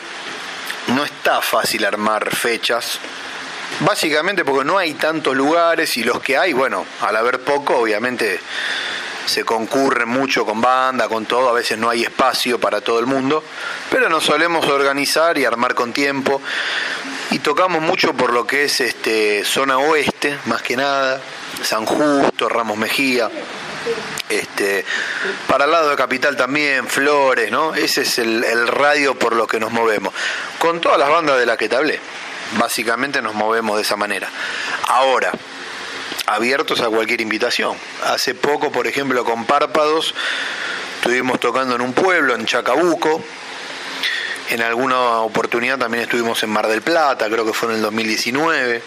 [0.87, 2.99] no está fácil armar fechas,
[3.81, 8.39] básicamente porque no hay tantos lugares y los que hay, bueno, al haber poco, obviamente
[9.25, 13.05] se concurre mucho con banda, con todo, a veces no hay espacio para todo el
[13.05, 13.43] mundo,
[13.89, 16.41] pero nos solemos organizar y armar con tiempo.
[17.31, 21.21] Y tocamos mucho por lo que es este zona oeste, más que nada,
[21.63, 23.29] San Justo, Ramos Mejía,
[24.29, 24.85] este,
[25.47, 27.75] para el lado de Capital también, Flores, ¿no?
[27.75, 30.13] Ese es el, radio por lo que nos movemos.
[30.59, 31.99] Con todas las bandas de las que te hablé,
[32.57, 34.29] básicamente nos movemos de esa manera.
[34.87, 35.31] Ahora,
[36.25, 37.75] abiertos a cualquier invitación.
[38.05, 40.13] Hace poco, por ejemplo, con Párpados,
[40.97, 43.23] estuvimos tocando en un pueblo, en Chacabuco,
[44.49, 48.81] en alguna oportunidad también estuvimos en Mar del Plata, creo que fue en el 2019.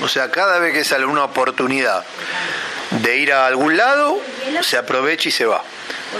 [0.00, 2.04] O sea, cada vez que sale una oportunidad
[2.90, 4.20] de ir a algún lado,
[4.62, 5.62] se aprovecha y se va.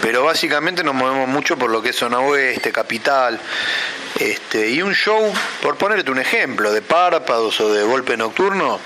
[0.00, 3.38] Pero básicamente nos movemos mucho por lo que es zona oeste, capital.
[4.18, 8.80] Este, y un show, por ponerte un ejemplo, de párpados o de golpe nocturno,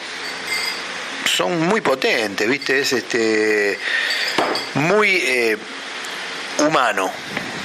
[1.25, 2.81] son muy potentes, ¿viste?
[2.81, 3.79] Es este
[4.75, 5.57] muy eh,
[6.59, 7.11] humano,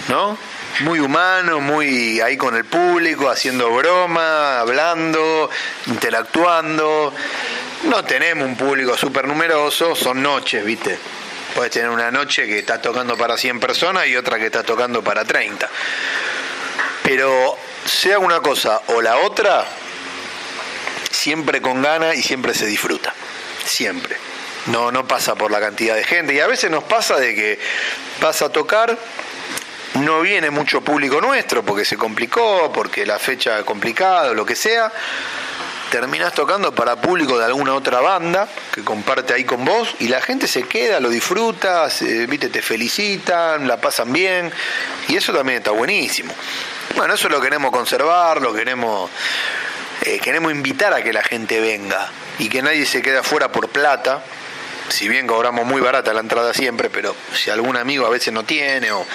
[0.10, 0.38] ¿no?
[0.80, 5.50] muy humano, muy ahí con el público, haciendo broma, hablando,
[5.88, 7.14] interactuando.
[7.84, 10.98] No tenemos un público súper numeroso, son noches, ¿viste?
[11.56, 15.04] Puedes tener una noche que está tocando para 100 personas y otra que está tocando
[15.04, 15.70] para 30.
[17.04, 19.66] Pero sea una cosa o la otra,
[21.10, 23.14] siempre con gana y siempre se disfruta.
[23.66, 24.16] Siempre.
[24.68, 26.34] No, no pasa por la cantidad de gente.
[26.34, 27.60] Y a veces nos pasa de que
[28.22, 28.98] vas a tocar,
[29.96, 34.92] no viene mucho público nuestro porque se complicó, porque la fecha complicada, lo que sea
[35.92, 40.22] terminás tocando para público de alguna otra banda que comparte ahí con vos y la
[40.22, 41.88] gente se queda, lo disfruta,
[42.30, 44.52] viste, te felicitan, la pasan bien
[45.10, 46.34] y eso también está buenísimo.
[46.96, 49.12] Bueno, eso lo queremos conservar, lo queremos,
[50.04, 53.68] eh, queremos invitar a que la gente venga y que nadie se quede afuera por
[53.68, 54.24] plata,
[54.88, 58.44] si bien cobramos muy barata la entrada siempre, pero si algún amigo a veces no
[58.44, 59.06] tiene o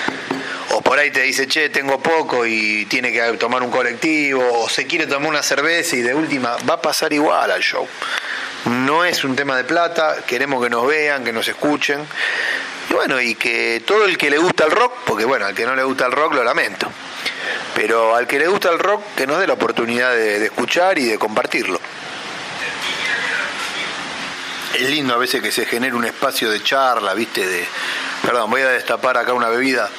[0.70, 4.68] o por ahí te dice, che, tengo poco y tiene que tomar un colectivo, o
[4.68, 7.86] se quiere tomar una cerveza y de última va a pasar igual al show.
[8.66, 12.00] No es un tema de plata, queremos que nos vean, que nos escuchen.
[12.90, 15.64] Y bueno, y que todo el que le gusta el rock, porque bueno, al que
[15.64, 16.90] no le gusta el rock lo lamento,
[17.74, 21.04] pero al que le gusta el rock, que nos dé la oportunidad de, escuchar y
[21.04, 21.80] de compartirlo.
[24.74, 27.66] Es lindo a veces que se genere un espacio de charla, viste, de...
[28.22, 29.90] Perdón, voy a destapar acá una bebida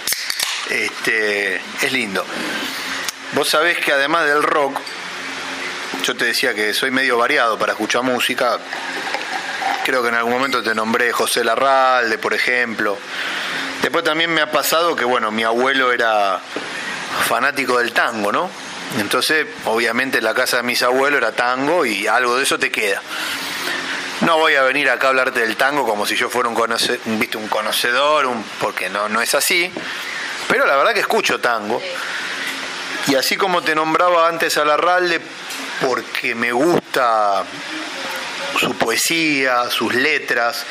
[0.69, 2.25] este, es lindo.
[3.33, 4.79] Vos sabés que además del rock,
[6.03, 8.57] yo te decía que soy medio variado para escuchar música.
[9.85, 12.97] Creo que en algún momento te nombré José Larralde, por ejemplo.
[13.81, 16.39] Después también me ha pasado que, bueno, mi abuelo era
[17.27, 18.49] fanático del tango, ¿no?
[18.99, 23.01] Entonces, obviamente, la casa de mis abuelos era tango y algo de eso te queda.
[24.21, 27.47] No voy a venir acá a hablarte del tango como si yo fuera un, un
[27.49, 29.71] conocedor, un, porque no, no es así.
[30.47, 31.81] Pero la verdad que escucho tango.
[33.07, 35.21] Y así como te nombraba antes a Larralde,
[35.81, 37.43] porque me gusta
[38.59, 40.65] su poesía, sus letras,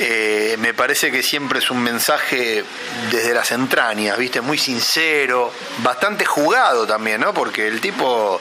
[0.00, 2.64] eh, me parece que siempre es un mensaje
[3.10, 4.40] desde las entrañas, ¿viste?
[4.40, 7.34] Muy sincero, bastante jugado también, ¿no?
[7.34, 8.40] Porque el tipo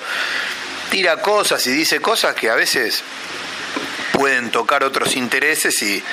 [0.91, 3.03] tira cosas y dice cosas que a veces
[4.13, 6.03] pueden tocar otros intereses y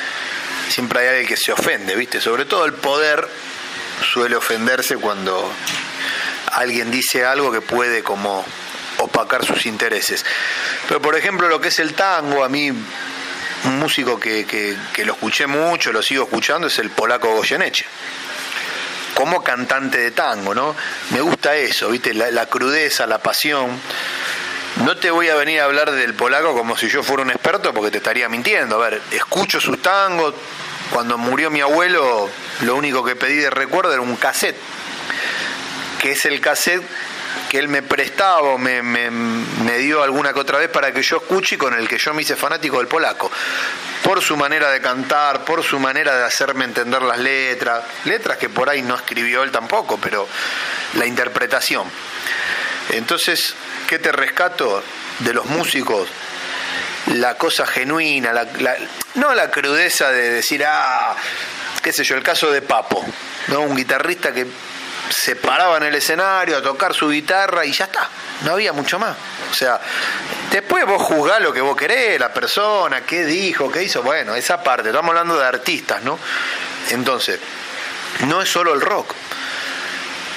[0.69, 2.21] siempre hay alguien que se ofende, ¿viste?
[2.21, 3.29] Sobre todo el poder
[4.03, 5.53] suele ofenderse cuando
[6.53, 8.45] alguien dice algo que puede como
[8.99, 10.25] opacar sus intereses.
[10.89, 12.71] Pero por ejemplo lo que es el tango, a mí
[13.65, 17.87] un músico que, que, lo escuché mucho, lo sigo escuchando, es el polaco Goyeneche.
[19.15, 20.75] Como cantante de tango, ¿no?
[21.11, 22.15] Me gusta eso, ¿viste?
[22.15, 23.81] La, la crudeza, la pasión.
[24.85, 27.73] No te voy a venir a hablar del polaco como si yo fuera un experto
[27.73, 28.83] porque te estaría mintiendo.
[28.83, 30.35] A ver, escucho sus tangos,
[30.91, 32.29] cuando murió mi abuelo,
[32.63, 34.57] lo único que pedí de recuerdo era un cassette,
[36.01, 36.85] que es el cassette
[37.49, 41.19] que él me prestaba o me, me, dio alguna que otra vez para que yo
[41.19, 43.31] escuche y con el que yo me hice fanático del polaco.
[44.03, 48.49] Por su manera de cantar, por su manera de hacerme entender las letras, letras que
[48.49, 50.29] por ahí no escribió él tampoco, pero
[50.95, 51.89] la interpretación.
[52.91, 53.55] Entonces,
[53.89, 54.83] ¿qué te rescato
[55.21, 56.09] de los músicos?
[57.13, 58.47] La cosa genuina, la,
[59.15, 61.15] no la crudeza de decir, ah,
[61.83, 63.05] qué sé yo, el caso de Papo,
[63.49, 63.61] ¿no?
[63.61, 64.47] un guitarrista que
[65.11, 68.09] se paraba en el escenario a tocar su guitarra y ya está,
[68.43, 69.15] no había mucho más.
[69.51, 69.81] O sea,
[70.51, 74.63] después vos juzgás lo que vos querés, la persona, qué dijo, qué hizo, bueno, esa
[74.63, 76.19] parte, estamos hablando de artistas, ¿no?
[76.91, 77.39] Entonces,
[78.27, 79.15] no es solo el rock.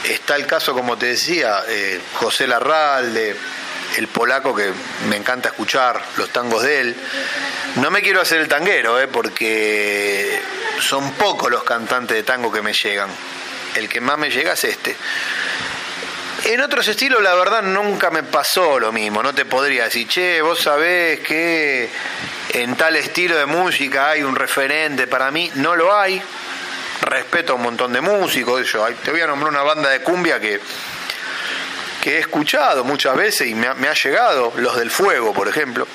[0.03, 3.36] Está el caso, como te decía, eh, José Larralde,
[3.97, 4.71] el polaco que
[5.09, 6.95] me encanta escuchar, los tangos de él.
[7.77, 10.39] No me quiero hacer el tanguero, eh, porque
[10.79, 13.09] son pocos los cantantes de tango que me llegan.
[13.75, 14.95] El que más me llega es este.
[16.45, 19.23] En otros estilos, la verdad, nunca me pasó lo mismo.
[19.23, 21.89] No te podría decir, che, vos sabés que
[22.53, 25.07] en tal estilo de música hay un referente.
[25.07, 26.21] Para mí, no lo hay.
[27.01, 28.71] Respeto a un montón de músicos.
[28.71, 30.59] Yo, te voy a nombrar una banda de cumbia que
[32.01, 35.87] que he escuchado muchas veces y me ha, llegado, los del fuego, por ejemplo.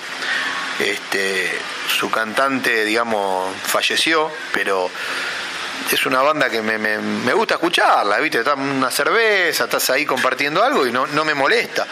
[0.79, 1.51] Este,
[1.87, 4.91] su cantante, digamos, falleció, pero
[5.91, 8.39] es una banda que me, gusta escucharla, ¿viste?
[8.39, 11.87] Estás una cerveza, estás ahí compartiendo algo y no, no me molesta.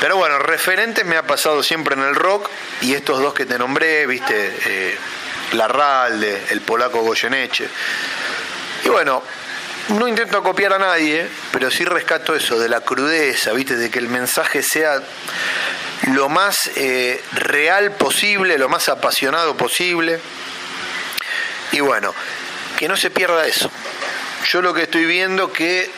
[0.00, 2.48] Pero bueno, referentes me ha pasado siempre en el rock
[2.82, 4.56] y estos dos que te nombré, ¿viste?
[4.66, 4.98] Eh,
[5.52, 7.68] Larralde, el polaco Goyeneche.
[8.84, 9.22] Y bueno,
[9.88, 13.76] no intento copiar a nadie, pero sí rescato eso, de la crudeza, ¿viste?
[13.76, 15.00] De que el mensaje sea
[16.08, 20.20] lo más eh, real posible, lo más apasionado posible.
[21.72, 22.14] Y bueno,
[22.78, 23.70] que no se pierda eso.
[24.46, 25.90] Yo lo que estoy viendo que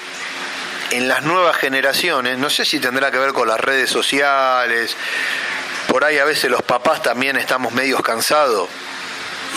[0.91, 4.97] en las nuevas generaciones, no sé si tendrá que ver con las redes sociales,
[5.88, 8.68] por ahí a veces los papás también estamos medios cansados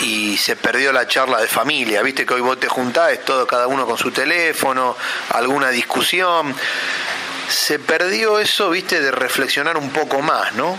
[0.02, 3.66] y se perdió la charla de familia, viste que hoy vos te juntás, todo cada
[3.66, 4.96] uno con su teléfono,
[5.30, 6.54] alguna discusión,
[7.48, 10.78] se perdió eso, viste, de reflexionar un poco más, ¿no?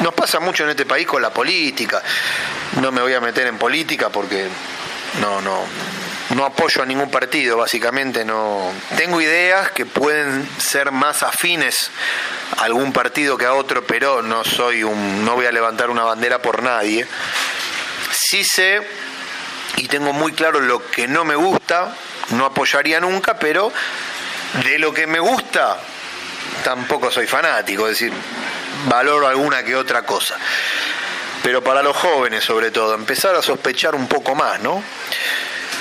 [0.00, 2.02] Nos pasa mucho en este país con la política.
[2.80, 4.46] No me voy a meter en política porque
[5.20, 5.64] no, no,
[6.34, 8.72] no apoyo a ningún partido, básicamente no.
[8.96, 11.90] Tengo ideas que pueden ser más afines
[12.58, 16.04] a algún partido que a otro, pero no soy un, no voy a levantar una
[16.04, 17.06] bandera por nadie.
[18.28, 18.80] Sí sé
[19.76, 21.94] y tengo muy claro lo que no me gusta,
[22.30, 23.72] no apoyaría nunca, pero
[24.64, 25.78] de lo que me gusta
[26.64, 28.12] tampoco soy fanático, es decir,
[28.88, 30.36] valoro alguna que otra cosa.
[31.44, 34.82] Pero para los jóvenes sobre todo, empezar a sospechar un poco más, ¿no?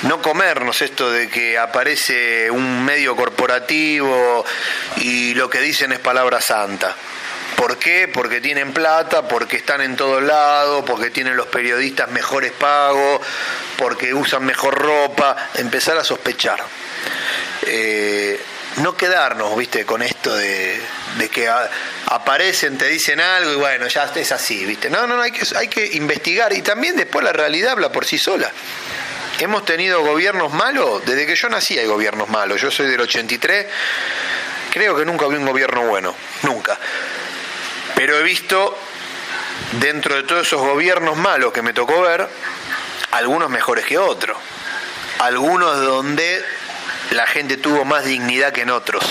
[0.03, 4.45] No comernos esto de que aparece un medio corporativo
[4.97, 6.95] y lo que dicen es palabra santa.
[7.55, 8.07] ¿Por qué?
[8.07, 13.21] Porque tienen plata, porque están en todos lados, porque tienen los periodistas mejores pagos,
[13.77, 15.49] porque usan mejor ropa.
[15.55, 16.59] Empezar a sospechar.
[17.63, 18.39] Eh,
[18.77, 20.81] no quedarnos, viste, con esto de,
[21.31, 21.49] que
[22.07, 24.89] aparecen, te dicen algo y bueno, ya es así, viste.
[24.89, 28.05] No, no, no, hay que, hay que investigar y también después la realidad habla por
[28.05, 28.51] sí sola.
[29.39, 33.65] Hemos tenido gobiernos malos, desde que yo nací hay gobiernos malos, yo soy del 83,
[34.71, 36.77] creo que nunca vi un gobierno bueno, nunca.
[37.95, 38.77] Pero he visto,
[39.79, 42.27] dentro de todos esos gobiernos malos que me tocó ver,
[43.11, 44.37] algunos mejores que otros,
[45.19, 46.43] algunos donde
[47.11, 49.03] la gente tuvo más dignidad que en otros.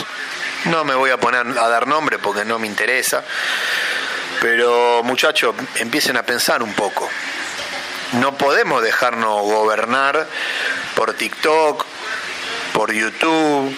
[0.67, 3.23] No me voy a poner a dar nombre porque no me interesa,
[4.41, 7.09] pero muchachos, empiecen a pensar un poco.
[8.21, 10.27] No podemos dejarnos gobernar
[10.95, 11.85] por TikTok,
[12.75, 13.75] por YouTube,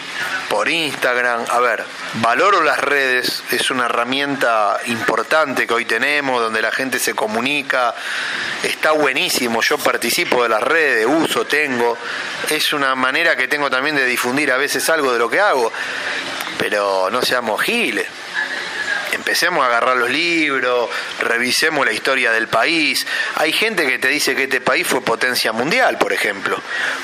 [0.48, 1.44] por Instagram.
[1.50, 1.84] A ver,
[2.14, 7.94] valoro las redes, es una herramienta importante que hoy tenemos, donde la gente se comunica,
[8.62, 11.96] está buenísimo, yo participo de las redes, uso, tengo,
[12.48, 15.70] es una manera que tengo también de difundir a veces algo de lo que hago,
[16.58, 18.06] pero no seamos giles
[19.26, 23.04] empecemos a agarrar los libros, revisemos la historia del país.
[23.34, 26.56] Hay gente que te dice que este país fue potencia mundial, por ejemplo.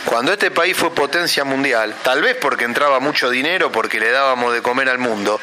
[0.04, 4.54] Cuando este país fue potencia mundial, tal vez porque entraba mucho dinero, porque le dábamos
[4.54, 5.40] de comer al mundo,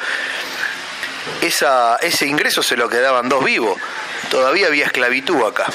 [1.42, 3.78] esa, ese ingreso se lo quedaban dos vivos.
[4.32, 5.66] Todavía había esclavitud acá.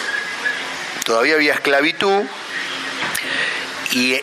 [1.05, 2.23] Todavía había esclavitud
[3.93, 4.19] y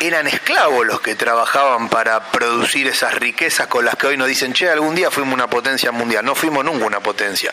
[0.00, 4.52] eran esclavos los que trabajaban para producir esas riquezas con las que hoy nos dicen,
[4.52, 6.24] che, algún día fuimos una potencia mundial.
[6.24, 7.52] No fuimos nunca una potencia.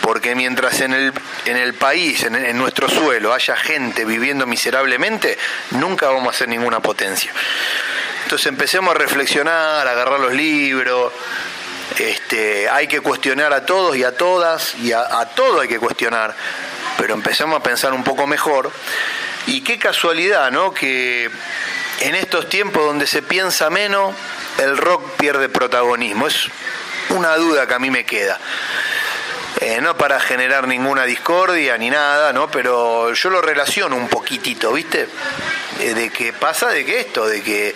[0.00, 1.12] Porque mientras en el,
[1.44, 5.38] en el país, en, en nuestro suelo, haya gente viviendo miserablemente,
[5.72, 7.32] nunca vamos a ser ninguna potencia.
[8.24, 11.12] Entonces empecemos a reflexionar, a agarrar los libros.
[11.98, 15.78] Este, hay que cuestionar a todos y a todas, y a, a todo hay que
[15.78, 16.34] cuestionar,
[16.96, 18.70] pero empecemos a pensar un poco mejor.
[19.46, 20.72] Y qué casualidad, ¿no?
[20.72, 21.30] Que
[22.00, 24.14] en estos tiempos donde se piensa menos,
[24.58, 26.26] el rock pierde protagonismo.
[26.26, 26.48] Es
[27.10, 28.38] una duda que a mí me queda.
[29.60, 32.50] Eh, no para generar ninguna discordia ni nada, ¿no?
[32.50, 35.08] Pero yo lo relaciono un poquitito, ¿viste?
[35.80, 37.74] Eh, de que pasa de que esto, de que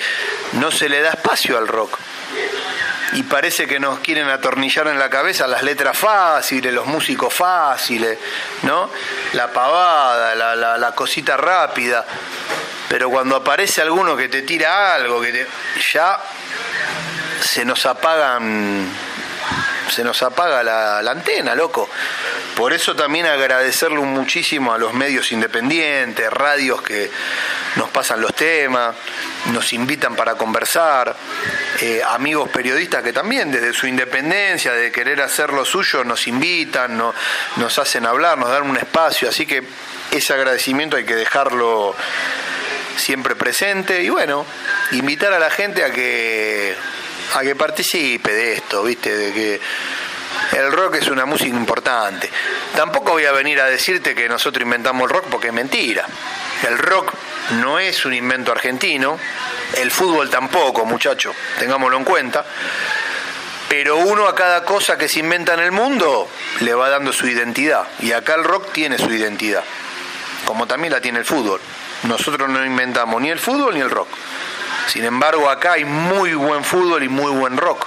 [0.52, 1.98] no se le da espacio al rock.
[3.14, 8.18] Y parece que nos quieren atornillar en la cabeza las letras fáciles, los músicos fáciles,
[8.62, 8.90] ¿no?
[9.32, 12.04] La pavada, la, la, la cosita rápida
[12.88, 15.46] pero cuando aparece alguno que te tira algo, que te,
[15.92, 16.20] ya
[17.40, 18.88] se nos apagan,
[19.90, 21.88] se nos apaga la, antena, loco.
[22.54, 27.10] Por eso también agradecerle muchísimo a los medios independientes, radios que
[27.74, 28.94] nos pasan los temas,
[29.46, 31.16] nos invitan para conversar,
[31.80, 36.96] eh, amigos periodistas que también desde su independencia, de querer hacer lo suyo, nos invitan,
[36.96, 39.62] nos hacen hablar, nos dan un espacio, así que
[40.10, 41.94] ese agradecimiento hay que dejarlo
[42.96, 44.46] siempre presente y bueno,
[44.92, 46.74] invitar a la gente a que
[47.34, 49.16] a que participe de esto, ¿viste?
[49.16, 49.60] De que
[50.52, 52.30] el rock es una música importante.
[52.76, 56.06] Tampoco voy a venir a decirte que nosotros inventamos el rock porque es mentira.
[56.66, 57.12] El rock
[57.60, 59.18] no es un invento argentino,
[59.76, 62.44] el fútbol tampoco, muchacho, tengámoslo en cuenta.
[63.68, 66.28] Pero uno a cada cosa que se inventa en el mundo
[66.60, 67.86] le va dando su identidad.
[68.00, 69.64] Y acá el rock tiene su identidad,
[70.44, 71.60] como también la tiene el fútbol.
[72.04, 74.08] Nosotros no inventamos ni el fútbol ni el rock.
[74.86, 77.86] Sin embargo, acá hay muy buen fútbol y muy buen rock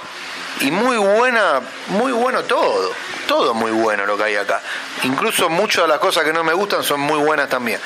[0.60, 2.92] y muy buena, muy bueno todo,
[3.26, 4.60] todo muy bueno lo que hay acá.
[5.04, 7.80] Incluso muchas de las cosas que no me gustan son muy buenas también.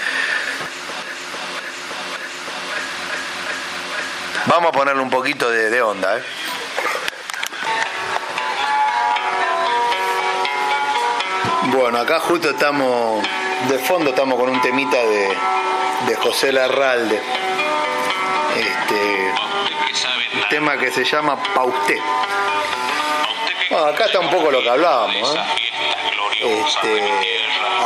[4.47, 6.23] Vamos a ponerle un poquito de, onda, ¿eh?
[11.67, 13.27] Bueno, acá justo estamos,
[13.69, 15.37] de fondo estamos con un temita de,
[16.07, 17.21] de José Larralde.
[18.57, 19.52] Este,
[20.35, 21.99] un tema que se llama Pausté.
[23.71, 25.37] Bueno, acá está un poco lo que hablábamos.
[25.37, 25.41] ¿eh?
[26.41, 27.25] Este,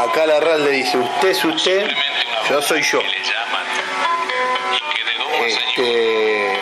[0.01, 1.90] acá Larralde dice, usted es usted,
[2.49, 3.01] yo soy yo.
[5.47, 6.61] Este,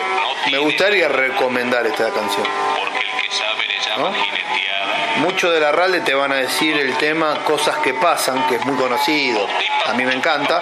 [0.51, 2.47] me gustaría recomendar esta canción.
[3.97, 4.11] ¿no?
[5.17, 8.65] Muchos de la RALDE te van a decir el tema Cosas que pasan, que es
[8.65, 9.47] muy conocido.
[9.85, 10.59] A mí me encanta,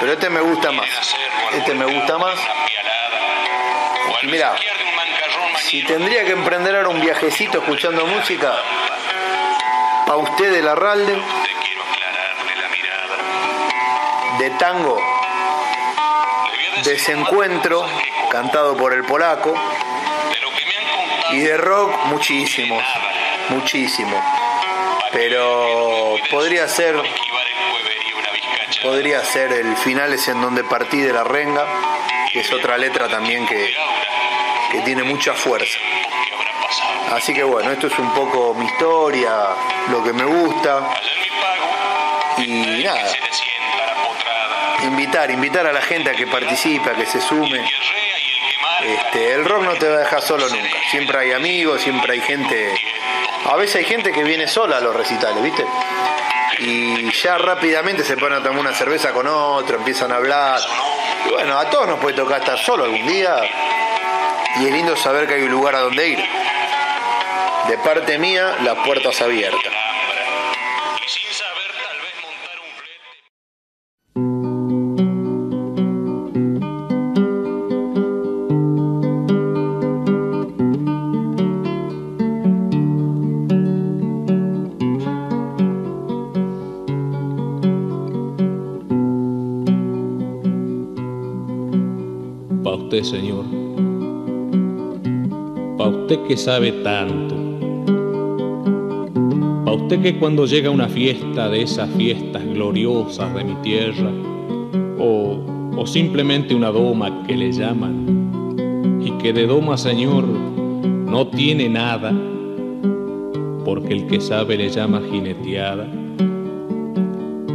[0.00, 0.88] pero este me gusta más.
[1.52, 2.34] Este me gusta más.
[4.26, 4.54] Mira,
[5.58, 8.54] si tendría que emprender ahora un viajecito escuchando música,
[10.06, 11.22] a usted de la RALDE,
[14.38, 15.00] de tango,
[16.84, 17.86] desencuentro,
[18.30, 19.54] cantado por el polaco,
[21.32, 22.84] y de rock muchísimos
[23.48, 24.22] muchísimo.
[25.12, 27.00] Pero podría ser
[28.82, 31.66] podría ser el final es en donde partí de la renga,
[32.32, 33.74] que es otra letra también que,
[34.74, 35.78] que tiene mucha fuerza.
[37.12, 39.30] Así que bueno, esto es un poco mi historia,
[39.90, 40.94] lo que me gusta.
[42.38, 43.12] Y nada,
[44.82, 47.64] invitar, invitar a la gente a que participe, a que se sume.
[48.82, 50.76] Este, el rock no te va a dejar solo nunca.
[50.90, 52.74] Siempre hay amigos, siempre hay gente
[53.44, 55.66] a veces hay gente que viene sola a los recitales, ¿viste?
[56.60, 60.60] Y ya rápidamente se ponen a tomar una cerveza con otro, empiezan a hablar.
[61.30, 63.36] Bueno, a todos nos puede tocar estar solo algún día.
[64.60, 66.18] Y es lindo saber que hay un lugar a donde ir.
[67.68, 69.72] De parte mía, las puertas abiertas.
[93.02, 93.53] Señor.
[96.04, 97.34] Usted que sabe tanto.
[99.64, 104.10] Pa' usted que cuando llega una fiesta de esas fiestas gloriosas de mi tierra,
[104.98, 105.38] o,
[105.74, 112.12] o simplemente una doma que le llaman, y que de doma, Señor, no tiene nada,
[113.64, 115.88] porque el que sabe le llama jineteada,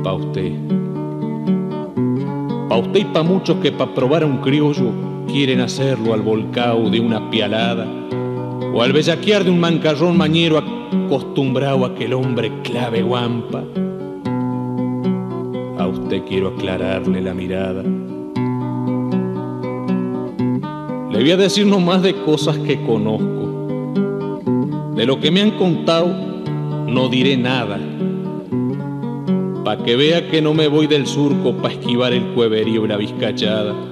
[0.03, 0.53] pa' usted.
[2.67, 4.89] Pa' usted y pa' muchos que pa' probar a un criollo
[5.27, 7.98] quieren hacerlo al volcao de una pialada
[8.73, 13.63] o al bellaquear de un mancarrón mañero acostumbrado a que el hombre clave guampa.
[15.77, 17.83] A usted quiero aclararle la mirada.
[21.11, 23.39] Le voy a decir no más de cosas que conozco.
[24.95, 26.07] De lo que me han contado,
[26.87, 27.79] no diré nada.
[29.63, 32.97] Pa' que vea que no me voy del surco pa' esquivar el cueverío y la
[32.97, 33.88] vizcachada.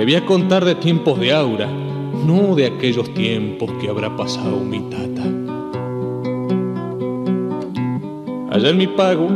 [0.00, 4.56] Le voy a contar de tiempos de aura, no de aquellos tiempos que habrá pasado
[4.60, 5.22] mi tata.
[8.50, 9.28] Allá en mi pago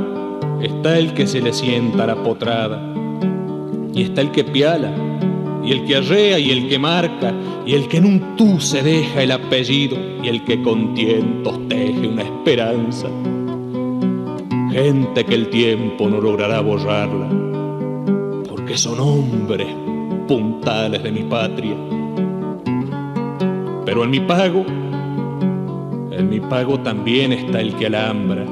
[0.63, 2.81] está el que se le sienta la potrada,
[3.93, 4.91] y está el que piala,
[5.63, 7.35] y el que arrea, y el que marca,
[7.67, 11.69] y el que en un tú se deja el apellido, y el que con tientos
[11.69, 13.09] teje una esperanza.
[14.73, 17.29] Gente que el tiempo no logrará borrarla,
[18.49, 19.84] porque son hombres
[20.27, 21.75] puntales de mi patria.
[23.85, 24.65] Pero en mi pago,
[26.11, 28.45] en mi pago también está el que alambra.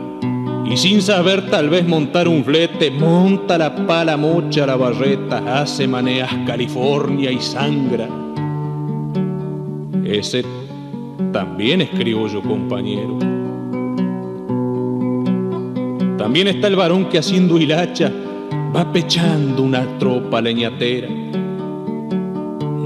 [0.70, 5.88] Y sin saber tal vez montar un flete, monta la pala mocha la barreta, hace
[5.88, 8.08] maneas California y sangra.
[10.04, 10.44] Ese
[11.32, 13.18] también es criollo, compañero.
[16.18, 18.12] También está el varón que haciendo hilacha
[18.74, 21.08] va pechando una tropa leñatera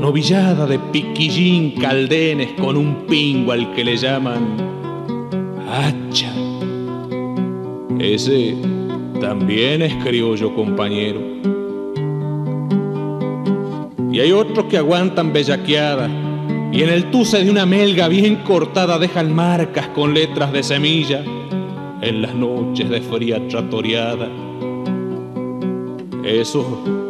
[0.06, 4.56] novillada de piquillín caldenes con un pingo al que le llaman
[5.68, 6.32] hacha.
[7.98, 8.54] Ese
[9.20, 11.20] también es criollo compañero.
[14.12, 16.08] Y hay otros que aguantan bellaqueada
[16.70, 21.24] y en el tuce de una melga bien cortada dejan marcas con letras de semilla
[22.00, 24.28] en las noches de fría tratoreada.
[26.22, 27.05] Eso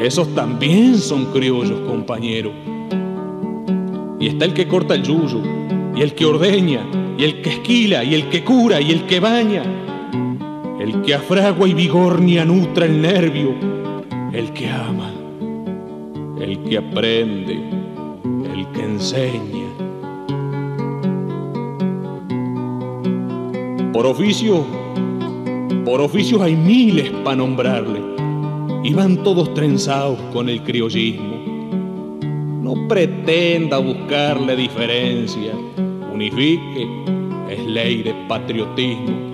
[0.00, 2.52] esos también son criollos, compañero.
[4.18, 5.40] Y está el que corta el yuyo,
[5.94, 6.86] y el que ordeña,
[7.18, 9.62] y el que esquila, y el que cura, y el que baña.
[10.80, 13.54] El que afragua y vigornia nutra el nervio,
[14.32, 15.12] el que ama,
[16.38, 17.58] el que aprende,
[18.54, 19.66] el que enseña.
[23.92, 24.64] Por oficio,
[25.86, 28.05] por oficios hay miles para nombrarle,
[28.86, 31.42] y van todos trenzados con el criollismo.
[32.62, 35.52] No pretenda buscarle diferencia,
[36.14, 36.86] unifique,
[37.50, 39.32] es ley de patriotismo.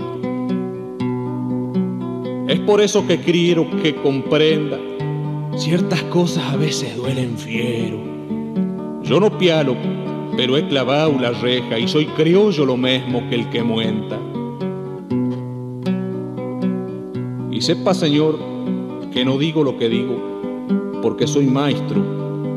[2.49, 4.79] Es por eso que quiero que comprenda,
[5.57, 7.99] ciertas cosas a veces duelen fiero.
[9.03, 9.77] Yo no pialo,
[10.35, 14.19] pero he clavado la reja y soy criollo lo mismo que el que muenta.
[17.51, 18.52] Y sepa, Señor,
[19.13, 20.33] que no digo lo que digo
[21.03, 22.01] porque soy maestro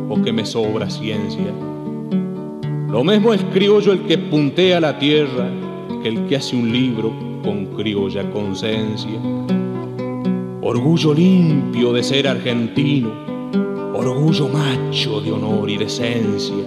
[0.09, 1.51] o que me sobra ciencia.
[2.89, 5.49] Lo mismo es criollo el que puntea la tierra
[6.01, 7.11] que el que hace un libro
[7.43, 9.19] con criolla conciencia.
[10.61, 13.11] Orgullo limpio de ser argentino,
[13.93, 16.65] orgullo macho de honor y decencia.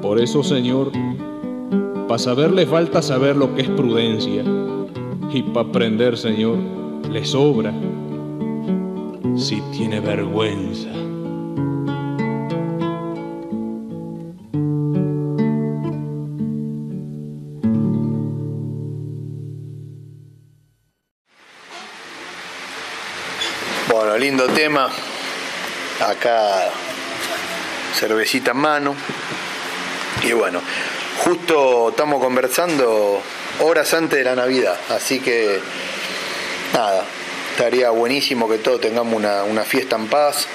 [0.00, 0.92] Por eso, Señor,
[2.06, 4.44] para saber le falta saber lo que es prudencia
[5.34, 6.58] y para aprender, Señor,
[7.10, 7.72] le sobra
[9.36, 10.90] si tiene vergüenza.
[23.88, 24.90] Bueno, lindo tema.
[26.00, 26.68] Acá
[27.94, 28.94] cervecita en mano.
[30.24, 30.60] Y bueno,
[31.24, 33.22] justo estamos conversando
[33.60, 35.60] horas antes de la Navidad, así que
[36.72, 37.04] nada,
[37.50, 40.46] estaría buenísimo que todos tengamos una, una fiesta en paz.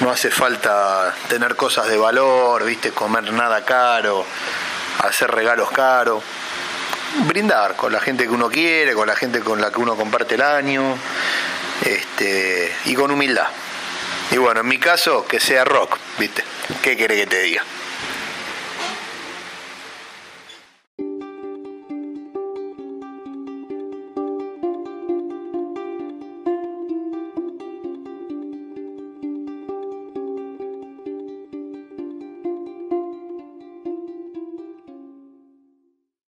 [0.00, 4.24] No hace falta tener cosas de valor, viste, comer nada caro,
[5.02, 6.22] hacer regalos caros.
[7.26, 10.34] Brindar con la gente que uno quiere, con la gente con la que uno comparte
[10.34, 10.96] el año,
[11.82, 13.48] este, y con humildad.
[14.30, 16.44] Y bueno, en mi caso, que sea rock, ¿viste?
[16.82, 17.62] ¿Qué quiere que te diga?